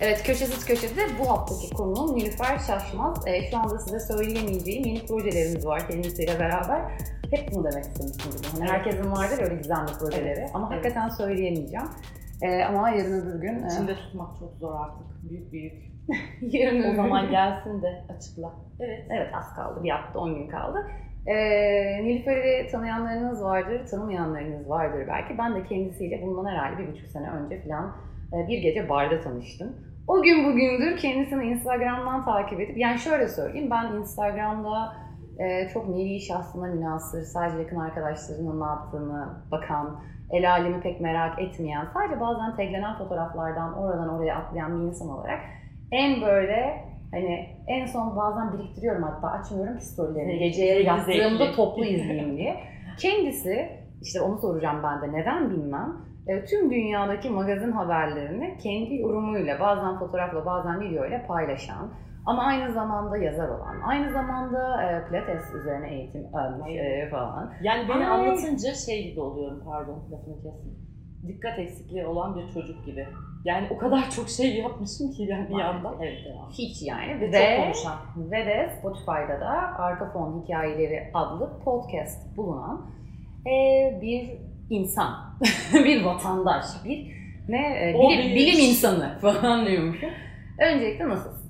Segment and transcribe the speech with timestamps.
[0.00, 3.26] Evet köşesiz köşede bu haftaki konuğum Nilüfer Şaşmaz.
[3.26, 6.80] Ee, şu anda size söyleyemeyeceğim yeni projelerimiz var kendisiyle beraber.
[7.30, 8.60] Hep bunu demek istemiştim.
[8.60, 10.84] Hani herkesin vardır öyle gizemli projeleri Evet, ama evet.
[10.84, 11.86] hakikaten söyleyemeyeceğim.
[12.42, 13.62] Ee, ama yarın öbür gün...
[13.62, 15.30] e, İçinde tutmak çok zor artık.
[15.30, 15.72] Büyük büyük.
[16.54, 18.52] yarın O zaman gelsin de açıkla.
[18.80, 19.04] Evet.
[19.10, 19.80] Evet az kaldı.
[19.84, 20.78] Bir hafta 10 gün kaldı.
[21.26, 25.38] Ee, Nilüfer'i tanıyanlarınız vardır, tanımayanlarınız vardır belki.
[25.38, 27.96] Ben de kendisiyle bundan herhalde bir buçuk sene önce falan
[28.32, 29.87] e, bir gece barda tanıştım.
[30.08, 34.92] O gün bugündür kendisini Instagram'dan takip edip, yani şöyle söyleyeyim, ben Instagram'da
[35.38, 41.38] e, çok nevi şahsına münasır, sadece yakın arkadaşlarının ne yaptığını bakan, el alemi pek merak
[41.38, 45.40] etmeyen, sadece bazen taglenen fotoğraflardan oradan oraya atlayan bir insan olarak
[45.92, 52.36] en böyle hani en son bazen biriktiriyorum hatta açmıyorum ki storylerini geceye yattığımda toplu izleyeyim
[52.36, 52.56] diye.
[52.98, 53.68] Kendisi
[54.02, 55.96] işte onu soracağım ben de neden bilmem.
[56.28, 61.90] E, Tüm dünyadaki magazin haberlerini kendi yorumuyla bazen fotoğrafla bazen videoyla paylaşan
[62.26, 67.52] ama aynı zamanda yazar olan, aynı zamanda e, pilates üzerine eğitim almış e, falan.
[67.62, 68.28] Yani beni Ay.
[68.28, 70.88] anlatınca şey gibi oluyorum pardon lafını kesin.
[71.28, 73.06] Dikkat eksikliği olan bir çocuk gibi.
[73.44, 75.94] Yani o kadar çok şey yapmışım ki yani bir yandan.
[76.00, 76.50] Evet devam.
[76.50, 77.20] Hiç yani.
[77.20, 77.96] Ve Ve, çok konuşan.
[78.30, 82.90] ve de Spotify'da da Arka Fon Hikayeleri adlı podcast bulunan
[83.46, 84.30] e, bir
[84.70, 85.14] insan,
[85.84, 90.10] bir vatandaş, bir ne e, O bilim, bilim insanı falan diyormuşum.
[90.58, 91.48] Öncelikle nasılsın?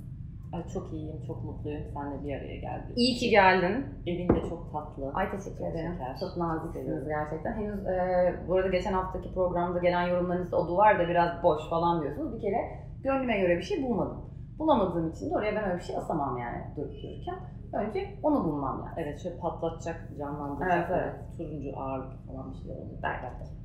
[0.52, 1.82] Ay çok iyiyim, çok mutluyum.
[1.94, 2.92] Seninle bir araya geldik.
[2.96, 3.86] İyi ki geldin.
[4.06, 5.12] Evin de çok tatlı.
[5.14, 5.92] Ay teşekkür ederim.
[5.92, 6.16] şeker.
[6.20, 7.52] Çok naziksiniz gerçekten.
[7.52, 12.02] Henüz e, bu arada geçen haftaki programda gelen yorumlarınızda o duvar da biraz boş falan
[12.02, 12.36] diyorsunuz.
[12.36, 12.60] Bir kere
[13.02, 14.20] gönlüme göre bir şey bulmadım.
[14.58, 17.38] Bulamadığım için de oraya ben öyle bir şey asamam yani durup dururken.
[17.72, 18.94] Önce onu bulmam lazım.
[18.96, 20.90] Evet şöyle patlatacak, canlandıracak.
[20.90, 21.36] Evet, evet.
[21.38, 22.98] Turuncu ağırlık falan bir şeyler oldu.
[23.02, 23.57] Berbat.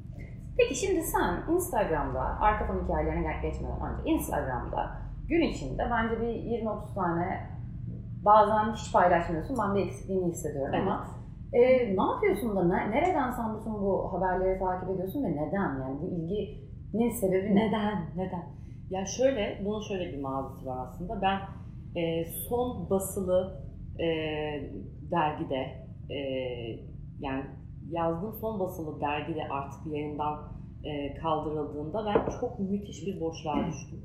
[0.58, 4.92] Peki şimdi sen Instagram'da, arka fon hikayelerine geçmeden önce Instagram'da
[5.28, 7.50] gün içinde bence bir 20-30 tane
[8.26, 9.58] bazen hiç paylaşmıyorsun.
[9.62, 11.08] Ben bir eksikliğini hissediyorum ama
[11.54, 11.60] e,
[11.98, 16.08] ne yapıyorsun da ne- nereden sen bütün bu haberleri takip ediyorsun ve neden yani bu
[16.08, 17.68] ilginin sebebi ne?
[17.68, 18.06] Neden?
[18.16, 18.44] Neden?
[18.90, 21.22] Ya şöyle, bunun şöyle bir mazisi var aslında.
[21.22, 21.40] Ben
[22.02, 23.64] e, son basılı
[24.00, 24.06] e,
[25.12, 26.18] dergide, e,
[27.20, 27.44] yani
[27.90, 30.40] yazdığım son basılı dergide artık yayından
[30.84, 34.00] e, kaldırıldığında ben çok müthiş bir boşluğa düştüm.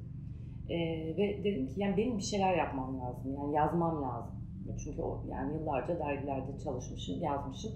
[0.68, 0.76] E,
[1.16, 4.38] ve dedim ki yani benim bir şeyler yapmam lazım, yani yazmam lazım.
[4.84, 7.72] Çünkü o, yani yıllarca dergilerde çalışmışım, yazmışım.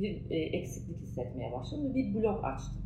[0.00, 2.82] Bir e, eksiklik hissetmeye başladım ve bir blog açtım.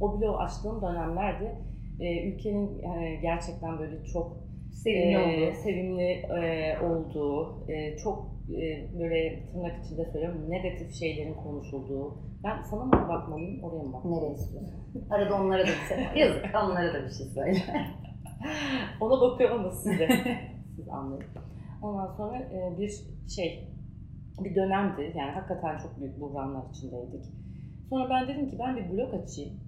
[0.00, 1.58] O blog açtığım dönemlerde
[2.00, 5.56] e, ülkenin e, gerçekten böyle çok Sevimli e, oldu.
[5.62, 8.35] sevimli e, olduğu, e, çok
[8.98, 12.18] böyle tırnak içinde söylüyorum negatif şeylerin konuşulduğu.
[12.44, 14.22] Ben sana mı bakmalıyım, oraya mı bakmalıyım?
[14.22, 14.74] Nereye istiyorsun?
[15.10, 17.58] Arada onlara da bir şey Yazık onlara da bir şey söyle.
[19.00, 20.08] Ona bakıyorum ama siz de.
[20.76, 21.24] siz anlayın.
[21.82, 22.92] Ondan sonra e, bir
[23.28, 23.68] şey,
[24.44, 25.12] bir dönemdi.
[25.16, 27.24] Yani hakikaten çok büyük buhranlar içindeydik.
[27.90, 29.60] Sonra ben dedim ki ben bir blog açayım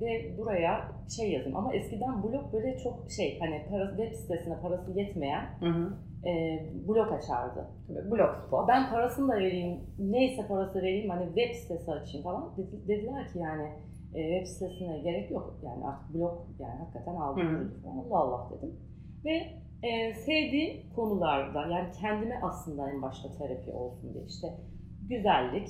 [0.00, 1.56] ve buraya şey yazayım.
[1.56, 5.92] Ama eskiden blog böyle çok şey hani parası, web sitesine parası yetmeyen Hı hı.
[6.26, 6.30] E,
[6.88, 7.66] blog açardı.
[7.88, 8.68] Tabii, Blogspot.
[8.68, 12.56] Ben parasını da vereyim, neyse parası vereyim hani web sitesi açayım falan.
[12.56, 13.68] Dedi- dediler ki yani
[14.14, 15.60] e, web sitesine gerek yok.
[15.64, 17.74] Yani artık blog yani hakikaten aldım.
[17.86, 18.76] Allah Allah dedim.
[19.24, 24.46] Ve e, sevdiğim konularda yani kendime aslında en başta terapi olsun diye işte
[25.08, 25.68] güzellik,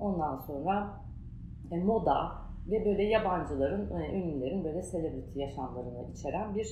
[0.00, 1.00] ondan sonra
[1.72, 2.32] e, moda
[2.70, 6.68] ve böyle yabancıların, e, ünlülerin böyle celebrity yaşamlarını içeren bir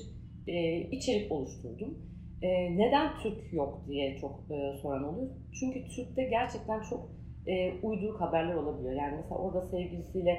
[0.47, 1.99] e, içerik oluşturdum.
[2.43, 5.31] E, neden Türk yok diye çok e, soran oluyor.
[5.60, 7.10] Çünkü Türk'te gerçekten çok
[7.47, 8.94] e, uyduruk haberler olabiliyor.
[8.94, 10.31] Yani mesela orada sevgilisiyle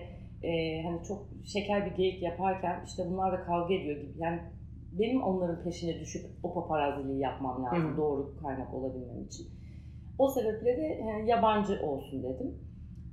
[0.44, 4.14] e, hani çok şeker bir geyik yaparken işte bunlar da kavga ediyor gibi.
[4.18, 4.40] Yani
[4.92, 9.48] benim onların peşine düşüp o paparazziliği yapmam lazım Hı doğru kaynak olabilmem için.
[10.18, 12.69] O sebeple de e, yabancı olsun dedim.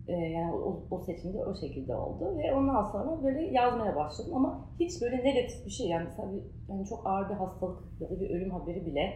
[0.09, 4.33] E, yani o, o seçim de o şekilde oldu ve ondan sonra böyle yazmaya başladım
[4.35, 8.11] ama hiç böyle negatif bir şey yani mesela bir, yani çok ağır bir hastalık ya
[8.11, 9.15] da bir ölüm haberi bile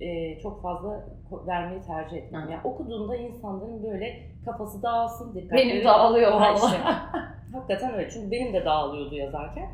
[0.00, 1.04] e, çok fazla
[1.46, 2.16] vermeyi tercih.
[2.16, 2.34] Hı.
[2.34, 6.54] Yani okuduğunda insanların böyle kafası dağılsın, dikkatleri Benim dağılıyor valla.
[6.54, 6.78] işte.
[7.52, 9.70] Hakikaten öyle çünkü benim de dağılıyordu yazarken.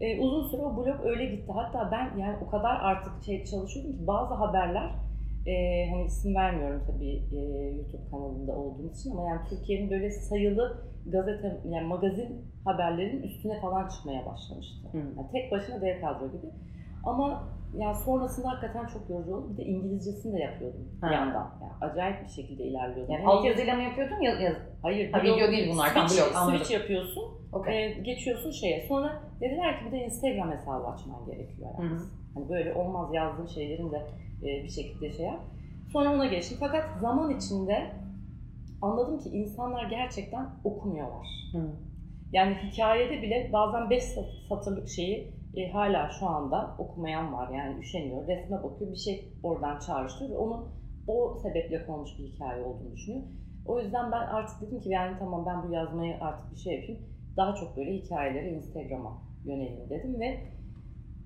[0.00, 1.52] E, uzun süre o blog öyle gitti.
[1.52, 4.90] Hatta ben yani o kadar artık şey çalışıyordum ki bazı haberler
[5.46, 7.38] e, hani isim vermiyorum tabii e,
[7.76, 13.88] YouTube kanalında olduğum için ama yani Türkiye'nin böyle sayılı gazete yani magazin haberlerin üstüne falan
[13.88, 14.88] çıkmaya başlamıştı.
[14.92, 14.96] Hı.
[14.98, 16.46] Yani tek başına dev kadro gibi.
[17.04, 19.52] Ama yani sonrasında hakikaten çok yorucu oldu.
[19.52, 21.14] Bir de İngilizcesini de yapıyordum bir Ha.
[21.14, 21.50] yandan.
[21.62, 23.14] Yani acayip bir şekilde ilerliyordum.
[23.14, 24.56] Yani alt yazıyla mı yapıyordun ya, yaz...
[24.82, 26.56] Hayır, Ha, video değil bunlar, Switch, blog, anladım.
[26.58, 27.84] switch yapıyorsun, Okey.
[27.84, 28.86] e, geçiyorsun şeye.
[28.88, 31.68] Sonra dediler ki bir de Instagram hesabı açman gerekiyor.
[31.78, 31.90] Yani.
[31.90, 31.98] Hı hı.
[32.34, 34.02] Hani böyle olmaz yazdığın şeylerin de
[34.42, 35.40] bir şekilde şey yap.
[35.92, 36.56] Sonra ona geçtim.
[36.60, 37.92] Fakat zaman içinde
[38.82, 41.26] anladım ki insanlar gerçekten okumuyorlar.
[41.52, 41.70] Hı.
[42.32, 44.04] Yani hikayede bile bazen 5
[44.48, 47.48] satırlık şeyi e, hala şu anda okumayan var.
[47.48, 50.68] Yani üşeniyor, resme bakıyor, bir şey oradan çağrıştırıyor ve onun
[51.06, 53.22] o sebeple konmuş bir hikaye olduğunu düşünüyor.
[53.66, 57.02] O yüzden ben artık dedim ki yani tamam ben bu yazmayı artık bir şey yapayım.
[57.36, 60.38] Daha çok böyle hikayeleri Instagram'a yöneleyim dedim ve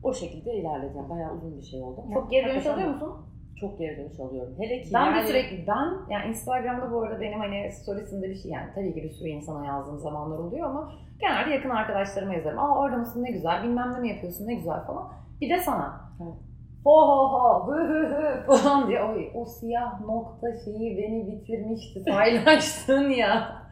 [0.03, 1.09] o şekilde ilerledim.
[1.11, 3.13] Bayağı uzun bir şey oldu ama Çok geri dönüş alıyor musun?
[3.61, 4.55] Çok geri dönüş alıyorum.
[4.59, 8.35] Hele ki Ben yani, de sürekli, ben yani Instagram'da bu arada benim hani storiesinde bir
[8.35, 12.59] şey yani tabii ki bir sürü insana yazdığım zamanlar oluyor ama genelde yakın arkadaşlarıma yazarım.
[12.59, 15.13] Aa orada mısın ne güzel, bilmem ne mi yapıyorsun ne güzel falan.
[15.41, 16.01] Bir de sana.
[16.23, 16.35] Evet.
[16.85, 22.05] Ho ho ho, hı hı hı falan diye Oy, o siyah nokta şeyi beni bitirmişti,
[22.11, 23.63] paylaştın ya.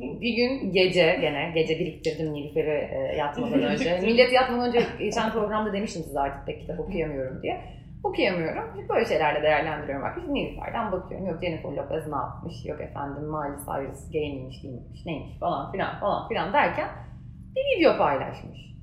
[0.00, 4.00] Bir gün gece gene, gece biriktirdim Nilüfer'i e, yatmadan önce.
[4.00, 7.60] Millet yatmadan önce geçen programda demiştim size artık pek kitap okuyamıyorum diye.
[8.04, 8.64] Okuyamıyorum.
[8.88, 10.04] Böyle şeylerle değerlendiriyorum.
[10.04, 11.26] Bak işte Nilüfer'den bakıyorum.
[11.26, 12.54] Yok Jennifer Lopez ne yapmış?
[12.66, 16.88] Yok efendim Miley Cyrus gay miymiş değilmiş neymiş falan filan falan filan derken
[17.56, 18.74] bir video paylaşmış.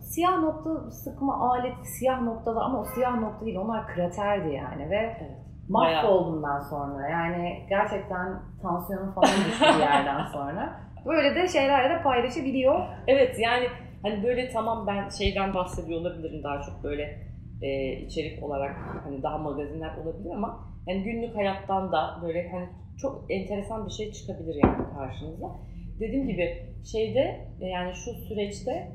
[0.00, 4.96] Siyah nokta sıkma aleti siyah noktalar ama o siyah nokta değil onlar kraterdi yani ve
[4.96, 5.20] Evet.
[5.68, 7.08] mahvoldum ben sonra.
[7.08, 10.80] Yani gerçekten tansiyonum falan düştü bir yerden sonra.
[11.06, 12.86] Böyle de şeylerle de paylaşabiliyor.
[13.06, 13.66] Evet yani
[14.02, 17.28] hani böyle tamam ben şeyden bahsediyor olabilirim daha çok böyle
[17.62, 22.68] e, içerik olarak hani daha magazinler olabilir ama yani günlük hayattan da böyle hani
[23.00, 25.46] çok enteresan bir şey çıkabilir yani karşınıza.
[26.00, 28.92] Dediğim gibi şeyde e, yani şu süreçte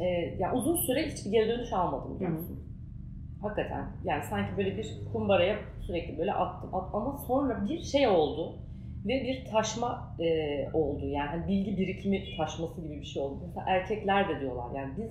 [0.00, 0.04] e,
[0.38, 2.60] yani uzun süre hiçbir geri dönüş almadım biliyor musun?
[3.42, 5.56] Hakikaten yani sanki böyle bir kumbaraya
[5.86, 8.58] sürekli böyle attım, attım ama sonra bir şey oldu
[9.04, 10.26] ve bir taşma e,
[10.72, 13.38] oldu yani hani bilgi birikimi taşması gibi bir şey oldu.
[13.46, 15.10] Mesela erkekler de diyorlar yani biz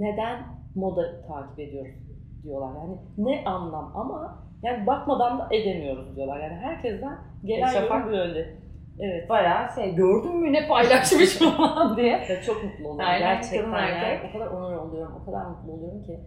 [0.00, 0.38] neden
[0.74, 1.94] moda takip ediyoruz
[2.42, 8.00] diyorlar yani ne anlam ama yani bakmadan da edemiyoruz diyorlar yani herkesten gelen E, Şafak-
[8.00, 8.56] yorum yönde.
[9.00, 9.28] Evet.
[9.28, 12.08] Bayağı şey gördün mü ne paylaşmış falan diye.
[12.28, 13.90] Ya çok mutlu oluyorum Aynen, gerçekten yani.
[13.90, 14.30] erkek.
[14.30, 16.20] O kadar onur oluyorum, o kadar mutlu oluyorum ki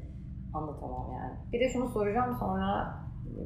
[0.54, 1.34] anlatamam yani.
[1.54, 2.94] Bir de şunu soracağım sonra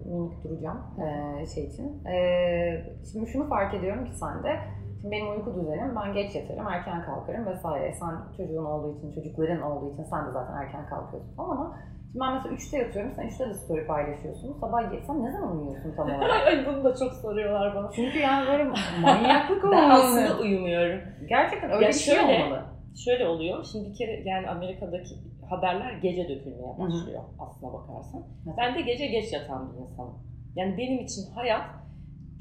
[0.05, 2.03] minik duracağım eee, şey için.
[2.05, 4.59] Eee, şimdi şunu fark ediyorum ki sende,
[5.01, 7.93] şimdi benim uyku düzenim, ben geç yatarım, erken kalkarım vesaire.
[7.93, 11.77] Sen çocuğun olduğu için, çocukların olduğu için sen de zaten erken kalkıyorsun falan ama
[12.11, 14.57] şimdi ben mesela 3'te yatıyorum, sen 3'te de story paylaşıyorsun.
[14.61, 16.31] Sabah sen ne zaman uyuyorsun tam olarak?
[16.47, 17.91] Ay bunu da çok soruyorlar bana.
[17.91, 18.63] Çünkü yani böyle
[19.01, 19.93] manyaklık Ben olmalı.
[19.93, 20.99] aslında uyumuyorum.
[21.29, 22.63] Gerçekten öyle Ya bir şey şöyle, olmalı.
[23.05, 25.15] Şöyle oluyor, şimdi bir kere yani Amerika'daki
[25.49, 28.23] haberler gece dökülmeye başlıyor aslına bakarsan.
[28.45, 28.55] Evet.
[28.57, 30.13] Ben de gece geç yatan bir insanım.
[30.55, 31.61] Yani benim için hayat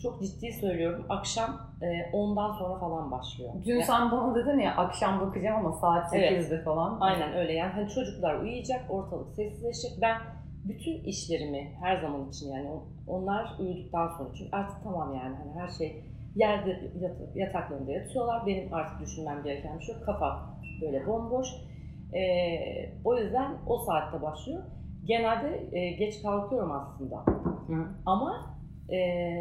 [0.03, 3.53] çok ciddi söylüyorum akşam e, 10'dan sonra falan başlıyor.
[3.67, 6.33] Dün Ya- sen bana dedin ya akşam bakacağım ama saat Evet.
[6.33, 6.99] 8'de falan.
[7.01, 9.99] Aynen öyle yani hani çocuklar uyuyacak, ortalık sessizleşecek.
[10.03, 10.17] Ben
[10.65, 15.61] bütün işlerimi her zaman için yani on- onlar uyuduktan sonra çünkü artık tamam yani hani
[15.61, 16.05] her şey
[16.37, 16.71] yerde
[17.01, 18.47] yat- yataklarında yatıyorlar.
[18.47, 20.05] Benim artık düşünmem gereken bir şey yok.
[20.07, 20.41] Kafa
[20.83, 21.49] böyle bomboş.
[22.15, 24.63] Ee, o yüzden o saatte başlıyor.
[25.05, 27.17] Genelde e, geç kalkıyorum aslında.
[27.67, 27.87] Hı.
[28.07, 28.57] Ama
[28.89, 28.99] e,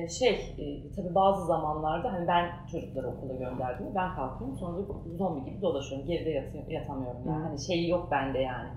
[0.07, 4.77] şey e, tabii bazı zamanlarda hani ben çocukları okula gönderdiğimde ben kalkıyorum sonra
[5.17, 6.07] zombi gibi dolaşıyorum.
[6.07, 7.39] Geride yatı- yatamıyorum yani.
[7.39, 7.43] Hı.
[7.43, 8.69] Hani şey yok bende yani.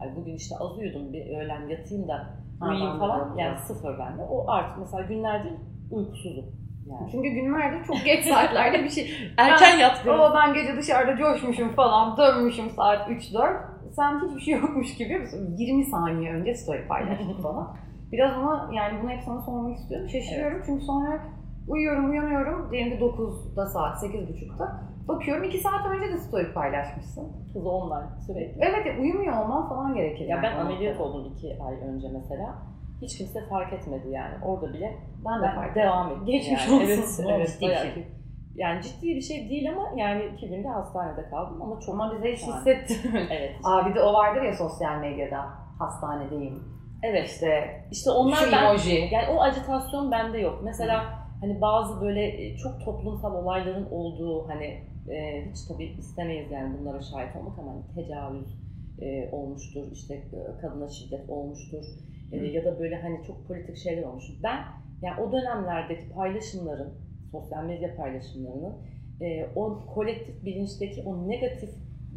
[0.00, 2.26] Ay bugün işte az uyudum bir öğlen yatayım da
[2.62, 3.36] uyuyayım falan.
[3.38, 4.22] Yani sıfır bende.
[4.22, 5.52] O artık mesela günlerdir
[5.90, 6.44] uykusuzum.
[6.86, 7.10] Yani.
[7.12, 9.10] Çünkü günlerde çok geç saatlerde bir şey.
[9.36, 10.20] Erken yatıyorum.
[10.20, 13.60] Baba ben gece dışarıda coşmuşum falan, dönmüşüm saat 3-4.
[13.96, 17.76] Sen hiçbir şey yokmuş gibi mesela 20 saniye önce story paylaştın falan.
[18.12, 20.08] Biraz ama yani bunu hep sana sormak istiyorum.
[20.08, 21.22] Şaşırıyorum çünkü sonra
[21.68, 22.68] uyuyorum, uyanıyorum.
[22.72, 24.80] Diyelim ki 9'da saat, 8.30'da.
[25.08, 27.32] Bakıyorum 2 saat önce de story paylaşmışsın.
[27.52, 28.60] Kız online sürekli.
[28.60, 30.24] Evet uyumuyor olman falan gerekir.
[30.24, 32.73] Ya yani ben o ameliyat oldum iki ay önce mesela.
[33.04, 34.34] Hiç kimse fark etmedi yani.
[34.44, 36.24] Orada bile Ben de ben fark devam ettim.
[36.26, 36.74] Geçmiş yani.
[36.92, 37.24] olsun.
[37.28, 38.08] Evet, evet Ciddi bayağı ki-
[38.54, 42.32] Yani ciddi bir şey değil ama yani iki günde hastanede kaldım ama çok Ama bize
[42.32, 42.52] hiç Yani.
[42.56, 43.26] hissettirmiyor.
[43.30, 43.52] Evet.
[43.64, 45.44] Aa bir de o vardır ya sosyal medyada.
[45.78, 46.62] Hastanedeyim.
[47.02, 47.28] Evet.
[47.28, 47.48] İşte
[47.92, 49.08] İşte onlar şu ben emoji.
[49.12, 50.60] yani o ajitasyon bende yok.
[50.64, 51.04] Mesela
[51.40, 54.64] hani bazı böyle e, çok toplumsal olayların olduğu hani
[55.10, 58.58] e, hiç tabii istemeyiz yani bunlara şahit olmak ama hani tecavüz
[59.00, 61.84] e, olmuştur, işte e, kadına şiddet olmuştur
[62.32, 64.34] e, ya da böyle hani çok politik şeyler olmuştur.
[64.42, 64.64] Ben
[65.02, 66.94] yani o dönemlerdeki paylaşımların,
[67.32, 68.74] sosyal medya paylaşımlarının
[69.20, 71.70] e, o kolektif bilinçteki o negatif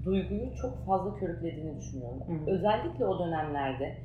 [0.05, 2.19] duyguyu çok fazla körüklediğini düşünüyorum.
[2.27, 2.51] Hı.
[2.51, 3.97] Özellikle o dönemlerde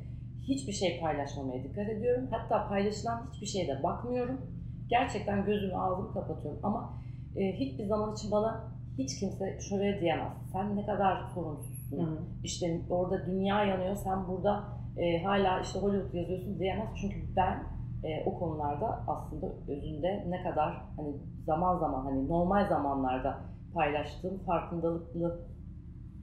[0.42, 2.28] hiçbir şey paylaşmamaya dikkat ediyorum.
[2.30, 4.40] Hatta paylaşılan hiçbir şeye de bakmıyorum.
[4.88, 6.98] Gerçekten gözümü ağzımı kapatıyorum ama
[7.36, 10.32] e, hiçbir zaman için bana hiç kimse şöyle diyemez.
[10.52, 11.98] Sen ne kadar sorumsuzsun.
[11.98, 12.18] Hı.
[12.44, 14.64] İşte orada dünya yanıyor, sen burada
[14.96, 16.88] e, hala işte Hollywood yazıyorsun diyemez.
[17.00, 17.62] Çünkü ben
[18.04, 23.38] e, o konularda aslında özünde ne kadar hani zaman zaman hani normal zamanlarda
[23.74, 25.46] paylaştığım farkındalıklı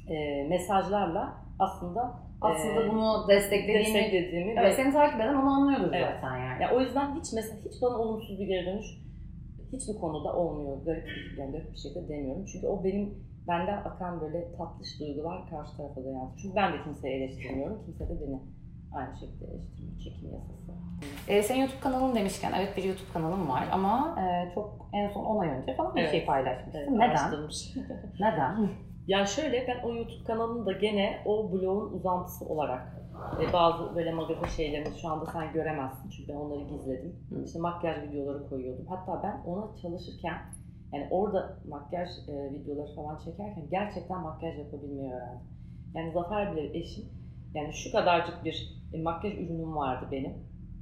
[0.10, 5.94] e, mesajlarla aslında Aslında e, bunu desteklediğini, desteklediğimi evet, ve seni takip eden onu anlıyordur
[5.94, 6.08] Evet.
[6.16, 6.64] zaten yani.
[6.64, 8.86] ya o yüzden hiç mesela hiç bana olumsuz bir geri dönüş
[9.74, 10.86] hiçbir konuda olmuyor.
[10.86, 11.08] Garip,
[11.38, 12.46] yani garip bir şekilde demiyorum.
[12.46, 13.14] Çünkü o benim
[13.48, 16.38] benden akan böyle tatlış duygular karşı tarafa da yansıyor.
[16.42, 17.86] Çünkü ben de kimseyi eleştirmiyorum.
[17.86, 18.40] Kimse de beni
[18.94, 20.00] aynı şekilde eleştirmiyor.
[20.00, 20.72] Çekim yasası.
[21.28, 25.26] Ee, senin YouTube kanalın demişken, evet bir YouTube kanalım var ama e, çok en son
[25.26, 26.12] 10 ay önce falan bir Evet.
[26.12, 26.80] şey paylaşmışsın.
[26.80, 27.32] Evet, Neden?
[28.20, 28.70] Neden?
[29.08, 32.88] Ya şöyle ben o YouTube kanalını da gene o blogun uzantısı olarak
[33.42, 37.16] e, bazı böyle magazin şeylerini şu anda sen göremezsin çünkü ben onları gizledim.
[37.30, 37.44] Hı.
[37.46, 38.86] İşte makyaj videoları koyuyordum.
[38.90, 40.38] Hatta ben ona çalışırken
[40.94, 45.48] yani orada makyaj e, videoları falan çekerken gerçekten makyaj yapabilmeyi öğrendim.
[45.96, 47.06] Yani Zafer bile eşim
[47.54, 50.34] yani şu kadarcık bir e, makyaj ürünüm vardı benim.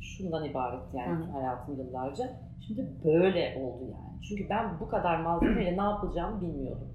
[0.02, 1.32] Şundan ibaretti yani Hı.
[1.32, 2.30] hayatım yıllarca.
[2.68, 4.22] Şimdi böyle oldu yani.
[4.30, 6.88] Çünkü ben bu kadar malzemeyle ne yapılacağımı bilmiyordum.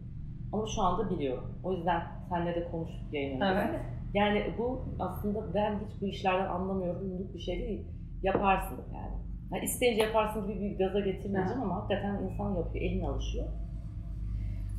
[0.52, 1.58] Ama şu anda biliyorum.
[1.64, 3.70] O yüzden seninle de konuştuk yayın öncesinde.
[3.70, 3.80] Evet.
[4.14, 7.28] Yani bu aslında ben hiç bu işlerden anlamıyorum.
[7.34, 7.86] bir şey değil.
[8.22, 9.14] Yaparsın yani.
[9.52, 12.84] Yani isteyince yaparsın gibi bir gaza getirmeyeceğim ama hakikaten insan yapıyor.
[12.84, 13.46] Elin alışıyor.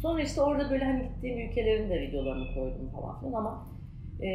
[0.01, 3.67] Sonra işte orada böyle hani gittiğim ülkelerin de videolarını koydum falan filan ama
[4.21, 4.27] e,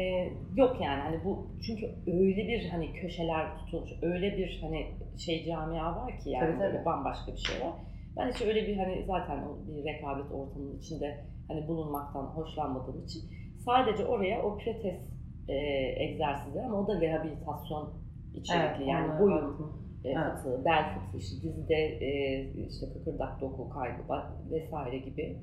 [0.55, 5.95] yok yani hani bu çünkü öyle bir hani köşeler tutulmuş, öyle bir hani şey camia
[5.95, 6.85] var ki yani Tabii, tabii.
[6.85, 7.73] bambaşka bir şey var.
[8.17, 13.21] Ben hiç öyle bir hani zaten bir rekabet ortamının içinde hani bulunmaktan hoşlanmadığım için
[13.65, 14.99] sadece oraya o pilates
[15.47, 15.55] e,
[16.03, 17.93] egzersizleri ama o da rehabilitasyon
[18.35, 19.19] içerikli yani onları
[19.59, 19.88] boyun.
[20.05, 20.37] E, Evet.
[20.37, 24.03] fıtığı, bel fıtığı, işte dizide e, işte kıkırdak doku kaybı
[24.51, 25.37] vesaire gibi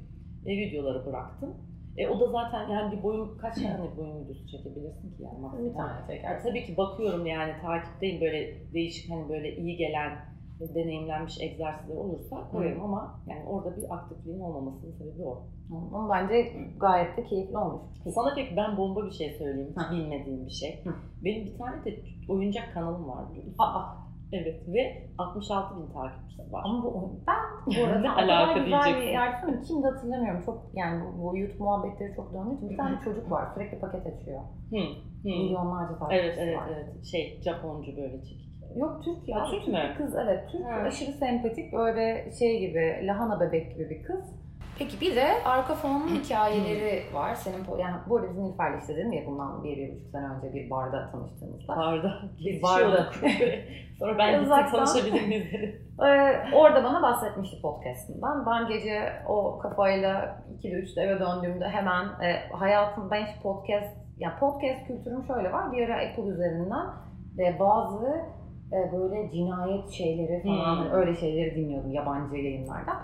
[0.46, 1.54] e, videoları bıraktım.
[1.96, 5.42] E, o da zaten yani bir boyun kaç tane boyun videosu çekebilirsin ki yani Bir
[5.42, 5.74] maksimum.
[5.76, 6.48] tane Ya çekersin.
[6.48, 10.10] tabii ki bakıyorum yani takipteyim böyle değişik hani böyle iyi gelen
[10.60, 15.42] e, deneyimlenmiş egzersizler olursa koyarım ama yani orada bir aktifliğin olmamasının sebebi o.
[15.94, 17.82] Ama bence gayet de keyifli olmuş.
[18.14, 20.84] Sana pek ben bomba bir şey söyleyeyim, hiç bilmediğim bir şey.
[20.84, 20.90] Hı.
[21.24, 21.96] Benim bir tane de
[22.28, 23.24] oyuncak kanalım var?
[23.58, 23.84] Aa,
[24.32, 26.62] Evet ve 66 bin takipçisi var.
[26.64, 30.42] ama bu ben bu arada Ne alaka güzel bir Kim de hatırlamıyorum.
[30.46, 33.48] Çok yani bu, bu YouTube muhabbetleri çok döndüğü için bir tane çocuk var.
[33.54, 34.40] Sürekli paket açıyor.
[34.70, 34.76] Hı.
[35.22, 35.28] Hı.
[35.28, 36.68] Milyonlarca takipçisi Evet evet var.
[36.74, 38.46] evet şey Japoncu böyle çekik.
[38.76, 39.40] Yok Türk ya.
[39.40, 39.94] Ha, Türk mü?
[39.98, 40.64] Kız evet Türk.
[40.64, 40.70] Ha.
[40.70, 44.45] Aşırı sempatik böyle şey gibi lahana bebek gibi bir kız.
[44.78, 47.34] Peki bir de arka fonun hikayeleri var.
[47.34, 50.54] Senin yani bu arada biz Nilüfer'le işte dedim ya bundan bir, bir buçuk sene önce
[50.54, 51.76] bir barda tanıştığımızda.
[51.76, 52.12] Barda.
[52.44, 53.10] Bir barda.
[53.98, 55.46] Sonra ben gittim tanışabilir miyiz.
[56.06, 58.46] Ee, orada bana bahsetmişti podcast'inden.
[58.46, 64.38] Ben gece o kafayla 2'de 3'te eve döndüğümde hemen e, hayatım ben hiç podcast yani
[64.40, 65.72] podcast kültürüm şöyle var.
[65.72, 66.86] Bir ara Apple üzerinden
[67.38, 68.06] ve bazı
[68.72, 70.78] e, böyle cinayet şeyleri falan Hmm.
[70.82, 72.96] hani öyle şeyleri dinliyordum yabancı yayınlardan.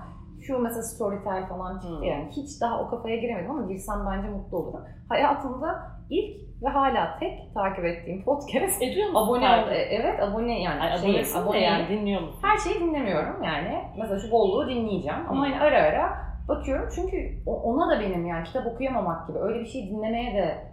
[0.47, 2.03] Şu mesela Storytel falan çıktı Hmm.
[2.03, 4.81] yani hiç daha o kafaya giremedim ama girsem bence mutlu olurum.
[5.09, 9.27] Hayatımda ilk ve hala tek takip ettiğim podcast Ediyor musun?
[9.27, 12.41] abone ol, e, evet abone yani Ay, şey, abone yani dinliyor musun?
[12.43, 13.83] her şeyi dinlemiyorum yani.
[13.99, 15.51] Mesela şu bolluğu dinleyeceğim ama Hı.
[15.51, 19.91] hani ara ara bakıyorum çünkü ona da benim yani kitap okuyamamak gibi öyle bir şey
[19.91, 20.73] dinlemeye de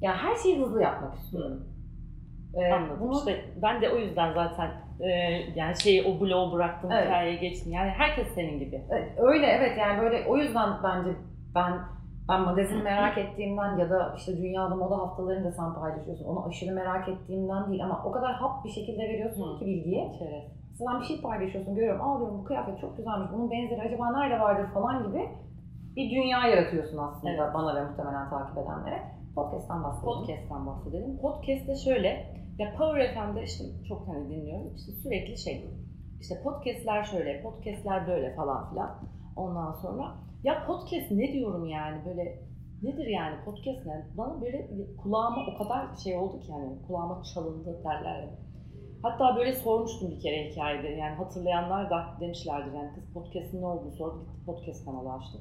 [0.00, 1.66] yani her şeyi hızlı yapmak istiyorum.
[2.54, 2.96] Ee, Anladım.
[3.00, 5.08] bunu- İşte ben de o yüzden zaten e,
[5.54, 7.06] yani şeyi o bloğu bıraktım Evet.
[7.06, 7.72] hikayeye geçtim.
[7.72, 8.84] Yani herkes senin gibi.
[9.18, 11.10] öyle evet yani böyle o yüzden bence
[11.54, 11.72] ben
[12.28, 16.24] ben magazin merak ettiğimden ya da işte dünyada moda haftalarını da sen paylaşıyorsun.
[16.24, 19.58] Onu aşırı merak ettiğimden değil ama o kadar hap bir şekilde veriyorsun Hı.
[19.58, 20.12] ki bilgiyi.
[20.18, 20.44] Şeref.
[20.78, 24.40] Sen bir şey paylaşıyorsun, görüyorum, aa diyorum bu kıyafet çok güzelmiş, bunun benzeri acaba nerede
[24.40, 25.28] vardır falan gibi
[25.96, 27.54] bir dünya yaratıyorsun aslında Evet.
[27.54, 29.02] bana ve muhtemelen takip edenlere.
[29.34, 30.14] Podcast'tan bahsedelim.
[30.14, 31.18] Podcast'tan bahsedelim.
[31.18, 34.74] Podcast'te şöyle, ya Power FM'de işte çok hani dinliyorum.
[34.76, 35.70] İşte sürekli şey,
[36.20, 38.98] işte podcast'ler şöyle, podcast'ler böyle falan filan.
[39.36, 42.42] Ondan sonra ya podcast ne diyorum yani böyle
[42.82, 44.06] nedir yani podcast ne?
[44.18, 44.68] Bana böyle
[45.02, 48.28] kulağıma o kadar şey oldu ki yani kulağıma çalındı derler.
[49.02, 53.92] Hatta böyle sormuştum bir kere hikayede yani hatırlayanlar da demişlerdir yani kız podcast'in ne olduğunu
[53.92, 55.38] sordu gitti podcast kanalı açtı.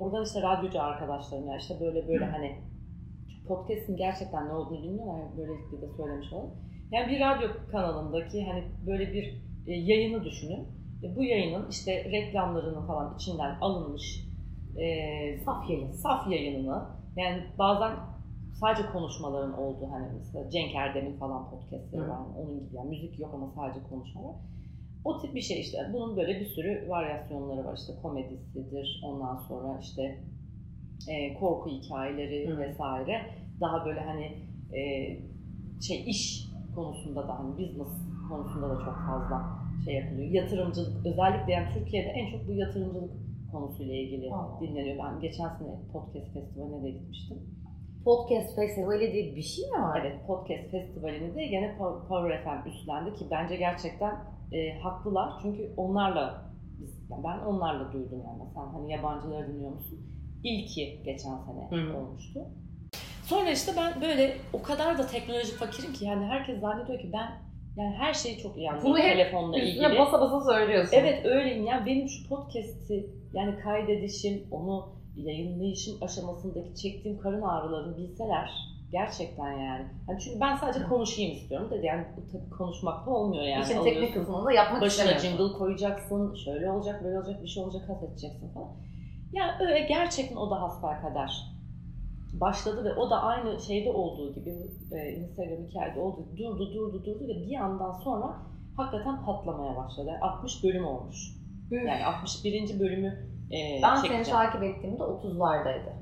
[0.00, 2.56] Oradan işte radyocu arkadaşlarım ya işte böyle böyle hani
[3.48, 5.22] podcast'in gerçekten ne olduğunu bilmiyorlar.
[5.38, 6.50] Böylelikle de söylemiş olalım.
[6.92, 9.24] Yani bir radyo kanalındaki hani böyle bir
[9.66, 10.68] e, yayını düşünün.
[11.02, 14.28] E, bu yayının işte reklamlarının falan içinden alınmış
[14.76, 14.86] e,
[15.44, 15.90] Saf yayın.
[15.92, 16.82] saf yayınını
[17.16, 17.92] yani bazen
[18.60, 22.18] sadece konuşmaların olduğu hani mesela Cenk Erdem'in falan podcastleri var.
[22.38, 24.34] Onun gibi yani müzik yok ama sadece konuşmalar.
[25.04, 25.78] O tip bir şey işte.
[25.92, 27.76] Bunun böyle bir sürü varyasyonları var.
[27.76, 29.00] İşte komedisidir.
[29.04, 30.18] Ondan sonra işte
[31.08, 32.58] e, korku hikayeleri Hı.
[32.58, 33.20] vesaire.
[33.60, 34.24] Daha böyle hani
[34.78, 34.82] e,
[35.80, 37.88] şey iş konusunda da hani business
[38.28, 40.30] konusunda da çok fazla şey yapılıyor.
[40.30, 43.10] Yatırımcılık özellikle yani Türkiye'de en çok bu yatırımcılık
[43.52, 44.60] konusuyla ilgili Aa.
[44.60, 45.04] dinleniyor.
[45.04, 47.38] Ben geçen sene podcast festivaline de gitmiştim.
[48.04, 50.00] Podcast festivali diye bir şey mi var?
[50.00, 51.76] Evet podcast festivalini de gene
[52.08, 54.14] Power FM üstlendi ki bence gerçekten
[54.52, 55.32] e, haklılar.
[55.42, 58.50] Çünkü onlarla biz, yani ben onlarla duydum yani.
[58.54, 59.98] Sen hani yabancıları dinliyor musun?
[60.44, 62.40] İlki geçen sene Hı olmuştu.
[63.22, 67.30] Sonra işte ben böyle o kadar da teknoloji fakirim ki yani herkes zannediyor ki ben
[67.82, 69.98] yani her şeyi çok iyi anlıyorum Bunu telefonla ilgili.
[69.98, 70.96] basa basa söylüyorsun.
[70.96, 78.50] Evet öyleyim yani benim şu podcast'i yani kaydedişim, onu yayınlayışım aşamasındaki çektiğim karın ağrılarını bilseler
[78.92, 79.86] gerçekten yani.
[80.08, 83.64] yani çünkü ben sadece konuşayım istiyorum dedi yani tabii konuşmakta olmuyor yani.
[83.64, 85.44] İşin teknik kısmını da yapmak Başına istemiyorsun.
[85.44, 88.76] jingle koyacaksın, şöyle olacak, böyle olacak, bir şey olacak, kat edeceksin falan.
[89.34, 91.54] Yani öyle gerçekten o da hasbelkader
[92.40, 94.50] başladı ve o da aynı şeyde olduğu gibi
[94.92, 98.36] e, Instagram hikayede olduğu gibi durdu durdu durdu ve bir yandan sonra
[98.76, 100.10] hakikaten patlamaya başladı.
[100.20, 101.16] 60 bölüm olmuş.
[101.70, 101.88] Üf.
[101.88, 102.80] Yani 61.
[102.80, 103.08] bölümü
[103.52, 104.38] e, ben seni çekeceğim.
[104.40, 105.92] takip ettiğimde 30'lardaydı.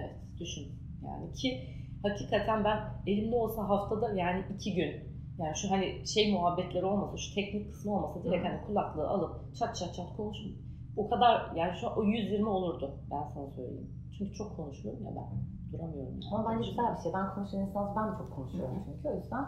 [0.00, 0.72] Evet düşün.
[1.04, 1.60] Yani ki
[2.02, 7.34] hakikaten ben elimde olsa haftada yani iki gün yani şu hani şey muhabbetleri olmasa, şu
[7.34, 8.48] teknik kısmı olmasa direkt Hı.
[8.48, 10.65] hani kulaklığı alıp çat çat çat konuşurum.
[10.96, 13.90] O kadar yani şu an o 120 olurdu ben sana söyleyeyim.
[14.18, 15.28] Çünkü çok konuşuyorum ya ben.
[15.72, 16.12] Duramıyorum.
[16.22, 16.34] Yani.
[16.34, 17.12] Ama bence güzel bir şey.
[17.14, 19.08] Ben konuşan insanız, ben de çok konuşuyorum çünkü.
[19.08, 19.44] O yüzden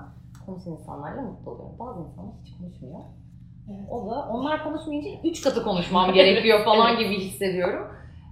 [0.47, 1.78] konuşan insanlarla mutlu oluyorum.
[1.78, 3.00] Bazı insanlar hiç konuşmuyor.
[3.71, 3.88] Evet.
[3.90, 6.99] O da onlar konuşmayınca üç katı konuşmam gerekiyor falan Evet.
[7.00, 7.87] gibi hissediyorum.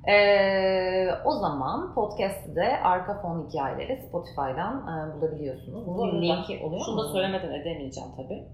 [0.08, 5.86] Ee, o zaman podcast'te de arka fon hikayeleri Spotify'dan e, bulabiliyorsunuz.
[5.86, 7.02] Bu Bunun linki oluyor Şunu mu?
[7.02, 8.48] da söylemeden edemeyeceğim tabii.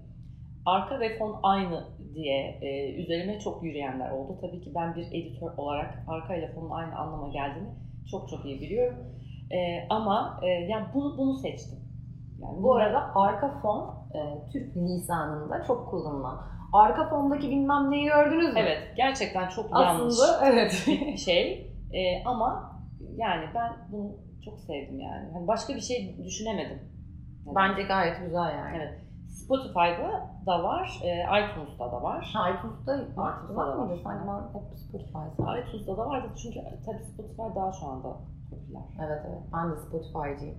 [0.65, 4.37] Arka ve fon aynı diye e, üzerime çok yürüyenler oldu.
[4.41, 7.69] Tabii ki ben bir editör olarak arka ile fonun aynı anlama geldiğini
[8.11, 8.97] çok çok iyi biliyorum.
[9.51, 11.79] E, ama e, yani bunu, bunu seçtim.
[12.41, 16.41] Yani Bu arada arka fon e, Türk lisanında çok kullanılan.
[16.73, 18.59] Arka fondaki bilmem neyi gördünüz mü?
[18.59, 20.83] evet gerçekten çok yanlış Aslında evet.
[20.87, 21.71] bir şey.
[21.93, 22.73] E, ama
[23.15, 24.11] yani ben bunu
[24.45, 25.29] çok sevdim yani.
[25.33, 26.79] Hani başka bir şey düşünemedim.
[27.45, 28.77] Yani, Bence gayet güzel yani.
[28.77, 28.99] Evet.
[29.33, 31.09] Spotify'da da var, e,
[31.41, 32.31] iTunes'ta da var.
[32.33, 33.97] Ha, iTunes'da iTunes'da iTunes'da da var?
[34.03, 35.59] Sanki ben hep Spotify'da.
[35.59, 38.09] iTunes'da da vardı çünkü tabii Spotify daha şu anda
[38.49, 38.81] popüler.
[39.05, 39.41] Evet evet.
[39.53, 40.57] Ben de Spotify'cıyım.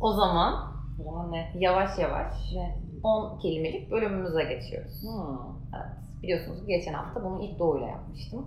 [0.00, 0.54] O zaman
[1.00, 1.52] O zaman ne?
[1.54, 2.78] yavaş yavaş Ne?
[3.02, 5.02] 10 kelimelik bölümümüze geçiyoruz.
[5.02, 5.38] Hmm.
[5.76, 6.22] Evet.
[6.22, 8.46] Biliyorsunuz geçen hafta bunu ilk doğuyla yapmıştım.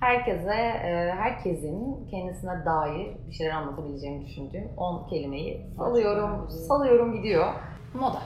[0.00, 7.46] Herkese, e, herkesin kendisine dair bir şeyler anlatabileceğini düşündüğüm 10 kelimeyi salıyorum, salıyorum gidiyor.
[7.94, 8.18] Moda.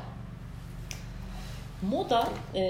[1.82, 2.64] Moda e,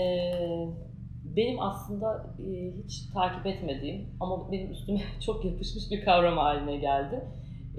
[1.37, 7.25] benim aslında e, hiç takip etmediğim ama benim üstüme çok yapışmış bir kavram haline geldi.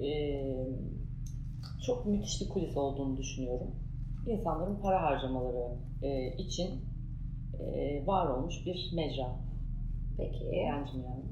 [0.01, 0.09] E,
[1.85, 3.75] çok müthiş bir kulis olduğunu düşünüyorum.
[4.27, 6.81] İnsanların para harcamaları e, için
[7.59, 9.35] e, var olmuş bir mecra.
[10.17, 10.51] Peki.
[10.51, 11.23] Beğendim yani.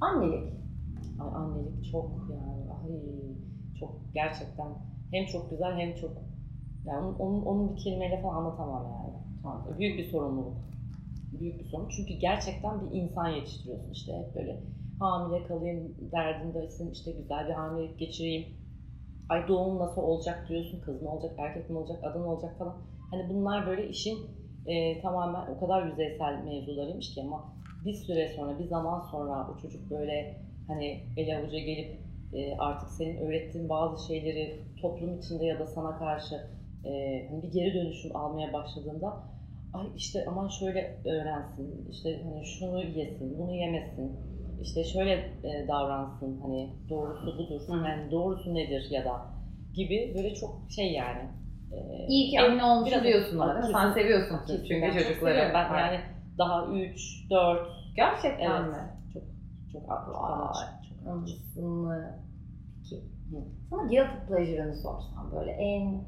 [0.00, 0.52] Annelik.
[1.20, 3.00] Ay annelik çok yani ay
[3.80, 4.68] çok gerçekten
[5.10, 6.10] hem çok güzel hem çok
[6.84, 9.09] yani onun, onun, onun bir kelimeyle falan anlatamam yani.
[9.42, 9.66] Tamam.
[9.78, 10.56] Büyük bir sorumluluk.
[11.32, 11.92] Büyük bir sorumluluk.
[11.92, 14.60] Çünkü gerçekten bir insan yetiştiriyorsun işte hep böyle
[14.98, 18.46] hamile kalayım derdindesin işte güzel bir hamilelik geçireyim.
[19.28, 20.80] Ay doğum nasıl olacak diyorsun.
[20.80, 22.76] Kız mı olacak, erkek mi olacak, adı mı olacak falan.
[23.10, 24.18] Hani bunlar böyle işin
[24.66, 27.44] e, tamamen o kadar yüzeysel mevzularıymış ki ama
[27.84, 32.00] bir süre sonra, bir zaman sonra o çocuk böyle hani el avuca gelip
[32.32, 36.34] e, artık senin öğrettiğin bazı şeyleri toplum içinde ya da sana karşı
[36.84, 39.16] e, hani bir geri dönüşüm almaya başladığında
[39.72, 44.12] ay işte aman şöyle öğrensin, işte hani şunu yesin, bunu yemesin,
[44.62, 45.12] işte şöyle
[45.44, 47.88] e, davransın, hani doğrusu budur, Hı.
[47.88, 49.26] yani doğrusu nedir ya da
[49.74, 51.22] gibi böyle çok şey yani.
[51.72, 53.72] E, İyi ki anne olmuş biraz- diyorsun ama değil mi?
[53.72, 54.64] Sen seviyorsun kesin.
[54.68, 55.50] çünkü Ben çocukları.
[55.54, 56.00] Ben yani
[56.38, 58.70] daha 3, 4, Gerçekten evet.
[58.72, 58.90] mi?
[59.12, 59.22] Çok
[59.72, 60.56] çok çok anaç.
[60.88, 61.30] Çok anaç.
[63.70, 66.04] Sana guilty pleasure'ını sorsam böyle en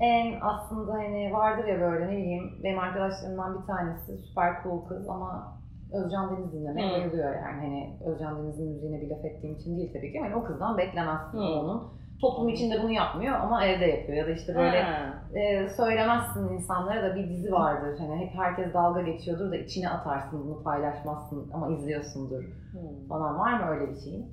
[0.00, 5.08] en aslında hani vardır ya böyle ne bileyim benim arkadaşlarımdan bir tanesi süper cool kız
[5.08, 5.56] ama
[5.92, 6.92] Özcan Deniz Hı.
[6.92, 10.36] bayılıyor yani hani Özcan Deniz'in müziğine bir laf ettiğim için değil tabii ki ama hani
[10.36, 11.42] o kızdan beklemezsin Hı.
[11.42, 14.18] onun Toplum içinde bunu yapmıyor ama evde yapıyor.
[14.18, 14.84] Ya da işte böyle
[15.34, 17.98] e, söylemezsin insanlara da bir dizi vardır.
[17.98, 23.08] Hani hep herkes dalga geçiyordur da içine atarsın bunu paylaşmazsın ama izliyorsundur Hmm.
[23.08, 23.38] falan.
[23.38, 24.26] Var mı öyle bir şeyin?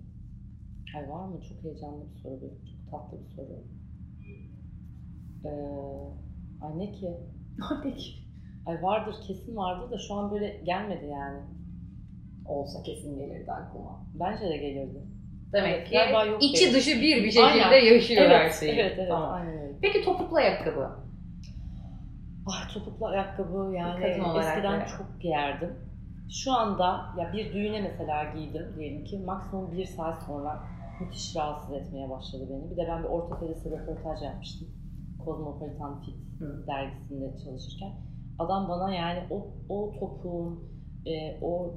[0.97, 1.41] Ay var mı?
[1.41, 2.33] Çok heyecanlı bir soru.
[2.41, 2.49] bu.
[2.65, 3.47] Çok tatlı bir soru.
[5.45, 5.49] Ee,
[6.61, 7.17] ay ne ki?
[8.65, 11.39] Ay vardır, kesin vardır da şu an böyle gelmedi yani.
[12.45, 14.05] Olsa kesin gelirdi aklıma.
[14.13, 15.01] Bence de gelirdi.
[15.53, 16.75] Demek ki galiba yok içi benim.
[16.75, 17.93] dışı bir bir şekilde Aynen.
[17.93, 18.71] yaşıyor her Evet, şeyi.
[18.71, 19.09] evet, evet.
[19.09, 19.31] Tamam.
[19.33, 19.73] Aynen öyle.
[19.81, 20.89] Peki topuklu ayakkabı?
[22.45, 24.85] Ay topuklu ayakkabı yani eskiden da.
[24.85, 25.73] çok giyerdim.
[26.29, 30.63] Şu anda ya bir düğüne mesela giydim diyelim ki maksimum bir saat sonra
[30.99, 32.71] müthiş rahatsız etmeye başladı beni.
[32.71, 34.67] Bir de ben bir ortopedisi röportaj yapmıştım.
[35.25, 36.67] Cosmopolitan Fit Hı.
[36.67, 37.91] dergisinde çalışırken.
[38.39, 40.59] Adam bana yani o, o topuğun,
[41.05, 41.73] e, o